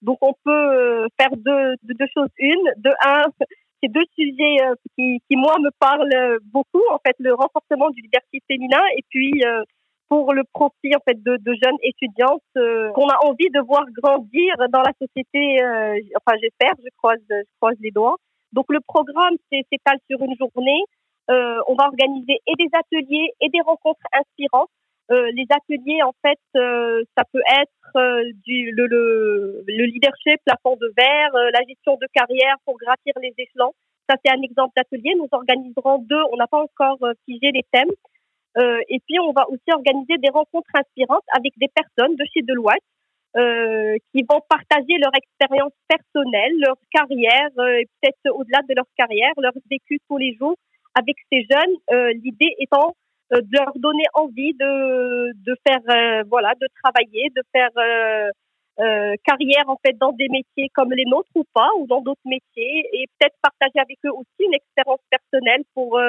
Donc, 0.00 0.16
on 0.22 0.32
peut 0.44 0.50
euh, 0.50 1.06
faire 1.20 1.30
deux, 1.36 1.74
deux, 1.82 2.06
choses. 2.16 2.30
Une, 2.38 2.64
de 2.78 2.90
un, 3.04 3.24
c'est 3.82 3.92
deux 3.92 4.06
sujets 4.14 4.56
euh, 4.62 4.74
qui, 4.96 5.20
qui, 5.28 5.36
moi, 5.36 5.58
me 5.58 5.70
parlent 5.78 6.38
beaucoup. 6.44 6.82
En 6.90 6.98
fait, 7.06 7.14
le 7.18 7.34
renforcement 7.34 7.90
du 7.90 8.00
leadership 8.00 8.42
féminin 8.48 8.82
et 8.96 9.04
puis 9.10 9.42
pour 10.08 10.34
le 10.34 10.42
profit 10.52 10.94
en 10.94 11.00
fait 11.08 11.22
de, 11.22 11.38
de 11.38 11.54
jeunes 11.62 11.78
étudiantes 11.82 12.42
qu'on 12.54 13.08
a 13.08 13.16
envie 13.24 13.48
de 13.48 13.60
voir 13.60 13.84
grandir 13.96 14.54
dans 14.70 14.82
la 14.82 14.92
société. 15.00 15.62
enfin, 16.16 16.38
j'espère, 16.42 16.72
je 16.78 16.88
croise, 16.96 17.20
je 17.30 17.44
croise 17.60 17.76
les 17.80 17.90
doigts. 17.90 18.16
Donc, 18.52 18.66
le 18.68 18.80
programme 18.80 19.36
s'étale 19.50 19.98
sur 20.08 20.22
une 20.22 20.36
journée. 20.36 20.84
Euh, 21.32 21.60
on 21.66 21.74
va 21.74 21.86
organiser 21.86 22.40
et 22.46 22.54
des 22.58 22.68
ateliers 22.72 23.32
et 23.40 23.48
des 23.48 23.60
rencontres 23.60 24.04
inspirantes. 24.12 24.68
Euh, 25.10 25.30
les 25.32 25.46
ateliers, 25.50 26.02
en 26.02 26.12
fait, 26.20 26.38
euh, 26.56 27.02
ça 27.16 27.24
peut 27.32 27.42
être 27.60 27.70
du, 28.46 28.70
le, 28.72 28.86
le, 28.86 29.64
le, 29.66 29.84
leadership, 29.84 30.40
la 30.46 30.56
fond 30.62 30.76
de 30.76 30.90
verre, 30.96 31.32
la 31.52 31.60
gestion 31.68 31.96
de 32.00 32.06
carrière 32.14 32.56
pour 32.64 32.78
gravir 32.78 33.12
les 33.20 33.34
échelons. 33.36 33.72
Ça, 34.08 34.16
c'est 34.24 34.32
un 34.32 34.40
exemple 34.40 34.72
d'atelier. 34.76 35.14
Nous 35.16 35.28
organiserons 35.30 35.98
deux. 35.98 36.22
On 36.32 36.36
n'a 36.36 36.46
pas 36.46 36.62
encore 36.62 36.98
figé 37.26 37.50
les 37.52 37.64
thèmes. 37.70 37.92
Et 38.88 38.98
puis, 39.06 39.20
on 39.20 39.32
va 39.32 39.48
aussi 39.50 39.70
organiser 39.70 40.16
des 40.18 40.30
rencontres 40.30 40.72
inspirantes 40.74 41.24
avec 41.36 41.52
des 41.58 41.68
personnes 41.68 42.16
de 42.16 42.24
chez 42.32 42.40
Deloitte 42.40 42.80
qui 44.12 44.22
vont 44.24 44.40
partager 44.48 44.96
leur 44.96 45.12
expérience 45.14 45.72
personnelle, 45.86 46.54
leur 46.58 46.76
carrière, 46.90 47.50
peut-être 47.54 48.32
au-delà 48.32 48.60
de 48.66 48.74
leur 48.74 48.86
carrière, 48.96 49.32
leur 49.36 49.52
vécu 49.70 49.98
tous 50.08 50.16
les 50.16 50.34
jours 50.40 50.56
avec 50.94 51.16
ces 51.30 51.46
jeunes. 51.50 51.76
Euh, 51.92 52.12
L'idée 52.22 52.54
étant 52.58 52.94
euh, 53.32 53.40
de 53.40 53.48
leur 53.52 53.72
donner 53.76 54.04
envie 54.14 54.54
de, 54.54 55.32
de 55.32 55.56
faire, 55.66 55.80
euh, 55.88 56.24
voilà, 56.28 56.54
de 56.60 56.68
travailler, 56.82 57.30
de 57.34 57.42
faire 57.52 57.70
carrière 59.24 59.68
en 59.68 59.76
fait 59.84 59.96
dans 59.98 60.12
des 60.12 60.28
métiers 60.28 60.68
comme 60.74 60.92
les 60.92 61.04
nôtres 61.04 61.30
ou 61.36 61.44
pas, 61.54 61.68
ou 61.78 61.86
dans 61.86 62.00
d'autres 62.00 62.24
métiers, 62.24 62.88
et 62.92 63.06
peut-être 63.18 63.36
partager 63.42 63.78
avec 63.78 63.98
eux 64.06 64.10
aussi 64.10 64.40
une 64.40 64.54
expérience 64.54 65.00
personnelle 65.10 65.62
pour 65.74 66.00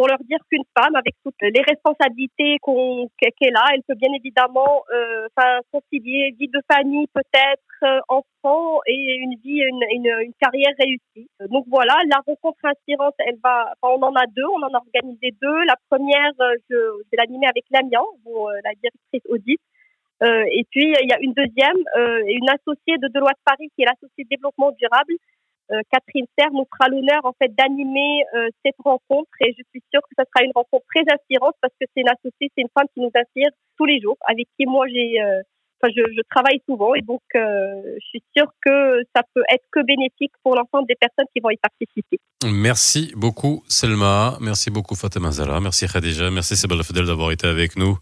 pour 0.00 0.08
leur 0.08 0.24
dire 0.24 0.38
qu'une 0.50 0.64
femme, 0.72 0.96
avec 0.96 1.12
toutes 1.22 1.42
les 1.42 1.60
responsabilités 1.60 2.56
qu'elle 3.20 3.54
a, 3.54 3.66
elle 3.74 3.82
peut 3.86 3.96
bien 3.96 4.08
évidemment 4.16 4.82
euh, 4.94 5.28
concilier 5.70 6.34
vie 6.40 6.48
de 6.48 6.58
famille, 6.72 7.06
peut-être 7.12 7.60
euh, 7.82 8.00
enfant 8.08 8.80
et 8.86 9.16
une 9.20 9.36
vie, 9.44 9.60
une, 9.60 9.84
une, 9.92 10.32
carrière 10.40 10.72
réussie. 10.78 11.28
Donc 11.50 11.66
voilà, 11.68 11.98
la 12.08 12.16
rencontre 12.26 12.64
inspirante, 12.64 13.12
elle 13.18 13.36
va, 13.44 13.74
on 13.82 14.00
en 14.00 14.14
a 14.14 14.24
deux, 14.34 14.46
on 14.46 14.62
en 14.62 14.72
a 14.72 14.78
organisé 14.78 15.34
deux. 15.42 15.64
La 15.66 15.76
première, 15.90 16.32
euh, 16.40 16.54
je, 16.70 16.76
vais 17.12 17.18
l'animer 17.18 17.48
avec 17.48 17.64
Lamian, 17.70 18.06
euh, 18.26 18.56
la 18.64 18.72
directrice 18.80 19.28
audit. 19.28 19.60
Et 20.22 20.64
puis 20.70 20.94
il 21.02 21.08
y 21.08 21.12
a 21.12 21.18
une 21.20 21.34
deuxième, 21.34 21.76
euh, 21.98 22.22
une 22.26 22.48
associée 22.48 22.96
de 22.96 23.08
Deloitte 23.08 23.40
Paris 23.44 23.68
qui 23.76 23.82
est 23.82 23.86
l'associée 23.86 24.24
développement 24.30 24.70
durable, 24.72 25.12
Catherine 25.90 26.26
Serre 26.38 26.52
nous 26.52 26.66
fera 26.72 26.88
l'honneur 26.88 27.20
en 27.24 27.32
fait 27.32 27.54
d'animer 27.54 28.24
euh, 28.34 28.48
cette 28.64 28.76
rencontre 28.84 29.30
et 29.40 29.54
je 29.56 29.62
suis 29.70 29.82
sûre 29.92 30.02
que 30.02 30.14
ce 30.18 30.24
sera 30.24 30.44
une 30.44 30.52
rencontre 30.54 30.84
très 30.94 31.04
inspirante 31.12 31.54
parce 31.60 31.72
que 31.80 31.86
c'est 31.94 32.02
une 32.02 32.08
associée, 32.08 32.50
c'est 32.54 32.62
une 32.62 32.72
femme 32.74 32.86
qui 32.94 33.00
nous 33.00 33.10
inspire 33.14 33.50
tous 33.76 33.84
les 33.84 34.00
jours, 34.00 34.16
avec 34.26 34.48
qui 34.58 34.66
moi 34.66 34.86
j'ai 34.88 35.20
euh, 35.20 35.40
je, 35.88 36.22
travaille 36.28 36.60
souvent 36.66 36.94
et 36.94 37.02
donc 37.02 37.22
euh, 37.34 37.82
je 38.00 38.06
suis 38.06 38.22
sûre 38.36 38.52
que 38.64 39.02
ça 39.14 39.22
peut 39.34 39.44
être 39.52 39.64
que 39.72 39.80
bénéfique 39.82 40.32
pour 40.42 40.54
l'ensemble 40.54 40.86
des 40.86 40.96
personnes 40.96 41.26
qui 41.34 41.40
vont 41.40 41.50
y 41.50 41.56
participer. 41.56 42.18
Merci 42.46 43.12
beaucoup 43.16 43.62
Selma, 43.68 44.38
merci 44.40 44.70
beaucoup 44.70 44.94
Fatima 44.94 45.30
Zara, 45.30 45.60
merci 45.60 45.86
Khadija, 45.86 46.30
merci 46.30 46.56
Sebal 46.56 46.82
Fedel 46.82 47.04
d'avoir 47.04 47.32
été 47.32 47.46
avec 47.46 47.76
nous 47.76 47.98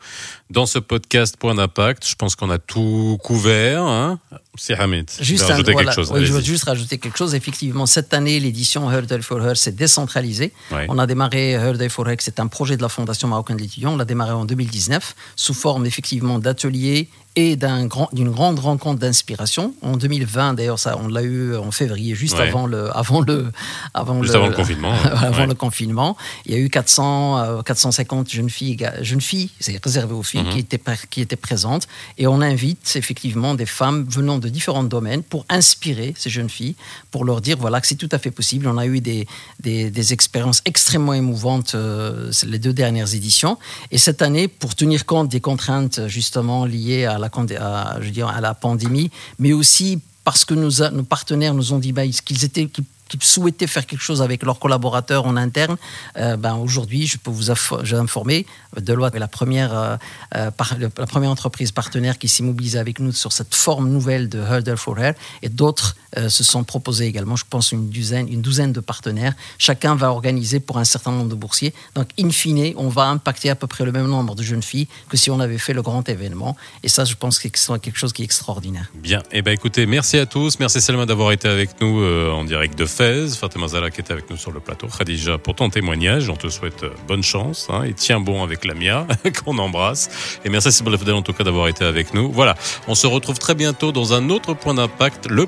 dans 0.49 0.65
ce 0.65 0.79
podcast 0.79 1.37
Point 1.37 1.57
d'impact. 1.57 2.07
Je 2.09 2.15
pense 2.15 2.37
qu'on 2.37 2.49
a 2.51 2.59
tout 2.59 3.19
couvert. 3.21 3.83
Hein 3.83 4.21
c'est 4.59 4.75
Hamid. 4.75 5.11
Juste 5.21 5.45
rajouter 5.45 5.75
quelque 5.75 5.93
chose. 5.93 6.13
je 6.15 6.33
veux 6.33 6.43
juste 6.43 6.65
rajouter 6.65 6.99
quelque 6.99 7.17
chose. 7.17 7.35
Effectivement, 7.35 7.87
cette 7.87 8.13
année, 8.13 8.41
l'édition 8.41 8.91
Hurdle 8.91 9.23
for 9.23 9.45
Her 9.45 9.57
s'est 9.57 9.73
décentralisée. 9.73 10.53
On 10.89 10.99
a 10.99 11.07
démarré 11.07 11.53
Hurdle 11.55 11.91
for 11.91 12.09
Her, 12.09 12.17
c'est 12.19 12.41
un 12.41 12.47
projet 12.47 12.77
de 12.77 12.83
la 12.83 12.89
Fondation 12.89 13.29
marocaine 13.29 13.57
de 13.57 13.63
l'étudiant. 13.63 13.93
On 13.93 13.97
l'a 13.97 14.05
démarré 14.05 14.33
en 14.33 14.45
2019 14.45 15.15
sous 15.37 15.55
forme 15.55 15.87
effectivement 15.87 16.39
d'ateliers 16.39 17.09
et 17.37 17.55
d'une 17.55 17.87
grand, 17.87 18.11
grande 18.13 18.59
rencontre 18.59 18.99
d'inspiration. 18.99 19.75
En 19.83 19.97
2020, 19.97 20.55
d'ailleurs, 20.55 20.79
ça, 20.79 20.99
on 21.01 21.07
l'a 21.07 21.23
eu 21.23 21.55
en 21.55 21.71
février, 21.71 22.17
juste 22.17 22.39
avant 22.39 22.67
le, 22.67 22.95
avant 22.97 23.21
le, 23.21 23.53
avant 23.95 24.21
juste 24.29 24.35
le, 24.35 24.41
avant 24.41 24.49
le 24.49 24.57
confinement. 24.57 24.93
avant 25.17 25.47
le 25.47 25.55
confinement, 25.55 26.17
il 26.47 26.53
y 26.53 26.57
a 26.57 26.59
eu 26.59 26.69
400, 26.69 27.63
450 27.65 28.27
euh, 28.27 28.31
jeunes 28.31 28.51
filles, 28.51 28.77
jeunes 29.03 29.21
filles, 29.21 29.51
c'est 29.61 29.83
réservé 29.83 30.15
aux 30.15 30.23
filles 30.23 30.43
mhm. 30.43 30.51
qui 30.51 30.59
étaient 30.61 30.81
qui 31.11 31.21
étaient 31.21 31.37
présentes, 31.37 31.89
et 32.17 32.27
on 32.27 32.41
invite 32.41 32.95
effectivement 32.97 33.55
des 33.55 33.67
femmes 33.67 34.07
venant 34.09 34.39
de 34.39 34.49
différents 34.49 34.85
domaines 34.85 35.23
pour 35.23 35.45
inspirer 35.49 36.15
ces 36.17 36.31
jeunes 36.31 36.51
filles, 36.51 36.77
pour 37.11 37.25
leur 37.25 37.41
dire 37.41 37.57
voilà 37.59 37.81
que 37.81 37.87
c'est 37.87 37.97
tout 37.97 38.09
à 38.13 38.19
fait 38.19 38.31
possible. 38.31 38.67
On 38.67 38.79
a 38.79 38.87
eu 38.87 39.01
des, 39.01 39.27
des, 39.61 39.91
des 39.91 40.13
expériences 40.13 40.63
extrêmement 40.65 41.15
émouvantes 41.15 41.75
euh, 41.75 42.31
les 42.47 42.59
deux 42.59 42.73
dernières 42.73 43.15
éditions, 43.15 43.59
et 43.91 43.99
cette 43.99 44.23
année, 44.23 44.49
pour 44.49 44.75
tenir 44.75 45.07
compte 45.07 45.29
des 45.29 45.41
contraintes 45.41 46.07
justement 46.07 46.65
liées 46.65 47.05
à 47.05 47.19
la 47.19 47.31
à, 47.61 48.01
je 48.01 48.23
à 48.23 48.41
la 48.41 48.55
pandémie, 48.55 49.11
mais 49.39 49.53
aussi 49.53 50.01
parce 50.29 50.45
que 50.45 50.53
nos, 50.53 50.91
nos 50.91 51.05
partenaires 51.05 51.55
nous 51.55 51.73
ont 51.73 51.79
dit 51.79 51.93
bah, 51.93 52.03
qu'ils 52.07 52.45
étaient, 52.45 52.69
qui 53.09 53.19
souhaitaient 53.21 53.67
faire 53.67 53.87
quelque 53.87 54.01
chose 54.01 54.23
avec 54.23 54.43
leurs 54.43 54.59
collaborateurs 54.59 55.27
en 55.27 55.37
interne, 55.37 55.77
euh, 56.17 56.37
ben 56.37 56.57
aujourd'hui, 56.57 57.07
je 57.07 57.19
peux 57.19 57.31
vous 57.31 57.51
informer, 57.51 58.47
Deloitte 58.77 59.15
est 59.15 59.19
la 59.19 59.29
première, 59.29 59.77
euh, 59.77 59.97
euh, 60.37 60.51
la 60.81 61.07
première 61.07 61.31
entreprise 61.31 61.73
partenaire 61.73 62.19
qui 62.19 62.29
s'est 62.29 62.43
mobilisée 62.43 62.79
avec 62.79 63.01
nous 63.01 63.13
sur 63.13 63.33
cette 63.33 63.55
forme 63.55 63.89
nouvelle 63.89 64.29
de 64.29 64.39
Hurdle 64.39 64.77
for 64.77 64.99
Air, 64.99 65.15
et 65.43 65.49
d'autres 65.49 65.97
se 66.17 66.45
sont 66.45 66.65
proposés 66.65 67.07
également. 67.07 67.37
Je 67.37 67.45
pense 67.49 67.73
une 67.73 67.89
douzaine, 67.89 68.29
une 68.29 68.43
douzaine 68.43 68.73
de 68.73 68.81
partenaires. 68.81 69.35
Chacun 69.59 69.95
va 69.95 70.11
organiser 70.11 70.61
pour 70.61 70.79
un 70.79 70.85
certain 70.85 71.13
nombre 71.13 71.31
de 71.31 71.35
boursiers. 71.35 71.73
Donc, 71.95 72.09
in 72.19 72.31
fine, 72.31 72.75
on 72.77 72.89
va 72.89 73.07
impacter 73.07 73.51
à 73.51 73.55
peu 73.55 73.67
près 73.67 73.85
le 73.85 73.93
même 73.93 74.07
nombre 74.07 74.35
de 74.35 74.43
jeunes 74.43 74.63
filles 74.63 74.89
que 75.09 75.17
si 75.17 75.31
on 75.31 75.41
avait 75.41 75.59
fait 75.59 75.73
le 75.73 75.83
grand 75.83 76.09
événement. 76.09 76.57
Et 76.83 76.89
ça, 76.89 77.05
je 77.05 77.15
pense 77.15 77.39
que 77.39 77.49
c'est 77.55 77.81
quelque 77.81 77.99
chose 77.99 78.13
qui 78.13 78.23
est 78.23 78.25
extraordinaire. 78.25 78.91
Bien. 78.95 79.23
Eh 79.33 79.43
ben, 79.43 79.53
écoutez, 79.53 79.87
merci 79.87 80.19
à 80.19 80.27
tous. 80.27 80.59
Merci 80.59 80.81
Selma 80.81 81.07
d'avoir 81.07 81.33
été 81.33 81.49
avec 81.49 81.81
nous 81.81 82.03
en 82.05 82.45
direct 82.45 82.79
de 82.79 82.87
Fatima 82.87 83.69
Zala 83.69 83.91
qui 83.91 84.01
était 84.01 84.13
avec 84.13 84.29
nous 84.31 84.37
sur 84.37 84.51
le 84.51 84.61
plateau. 84.61 84.89
Khadija, 84.89 85.39
pour 85.39 85.55
ton 85.55 85.71
témoignage, 85.71 86.29
on 86.29 86.37
te 86.37 86.49
souhaite 86.49 86.83
euh, 86.83 86.91
bonne 87.07 87.23
chance 87.23 87.69
hein, 87.71 87.85
et 87.85 87.93
tiens 87.93 88.21
bon 88.21 88.43
avec 88.43 88.65
la 88.65 88.75
Mia, 88.75 89.07
qu'on 89.45 89.59
embrasse. 89.59 90.39
Et 90.45 90.49
merci 90.49 90.73
Sibel 90.73 90.97
en 91.13 91.23
tout 91.23 91.33
cas 91.33 91.45
d'avoir 91.45 91.69
été 91.69 91.85
avec 91.85 92.15
nous. 92.15 92.33
Voilà, 92.33 92.57
on 92.87 92.95
se 92.95 93.07
retrouve 93.07 93.39
très 93.39 93.55
bientôt 93.55 93.93
dans 93.93 94.15
un 94.15 94.31
autre 94.31 94.55
point 94.55 94.75
d'impact, 94.75 95.29
le 95.31 95.47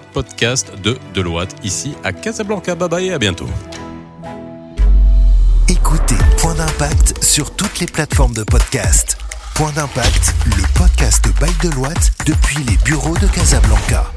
de 0.83 0.99
Deloitte, 1.15 1.55
ici 1.63 1.95
à 2.03 2.13
Casablanca. 2.13 2.75
Bye 2.75 2.89
bye 2.89 3.07
et 3.07 3.13
à 3.13 3.19
bientôt. 3.19 3.47
Écoutez 5.69 6.17
Point 6.39 6.55
d'impact 6.55 7.23
sur 7.23 7.55
toutes 7.55 7.79
les 7.79 7.87
plateformes 7.87 8.35
de 8.35 8.43
podcast. 8.43 9.17
Point 9.55 9.71
d'impact, 9.73 10.35
le 10.47 10.79
podcast 10.79 11.25
by 11.41 11.69
Deloitte 11.69 12.13
depuis 12.27 12.65
les 12.65 12.77
bureaux 12.85 13.17
de 13.17 13.27
Casablanca. 13.29 14.11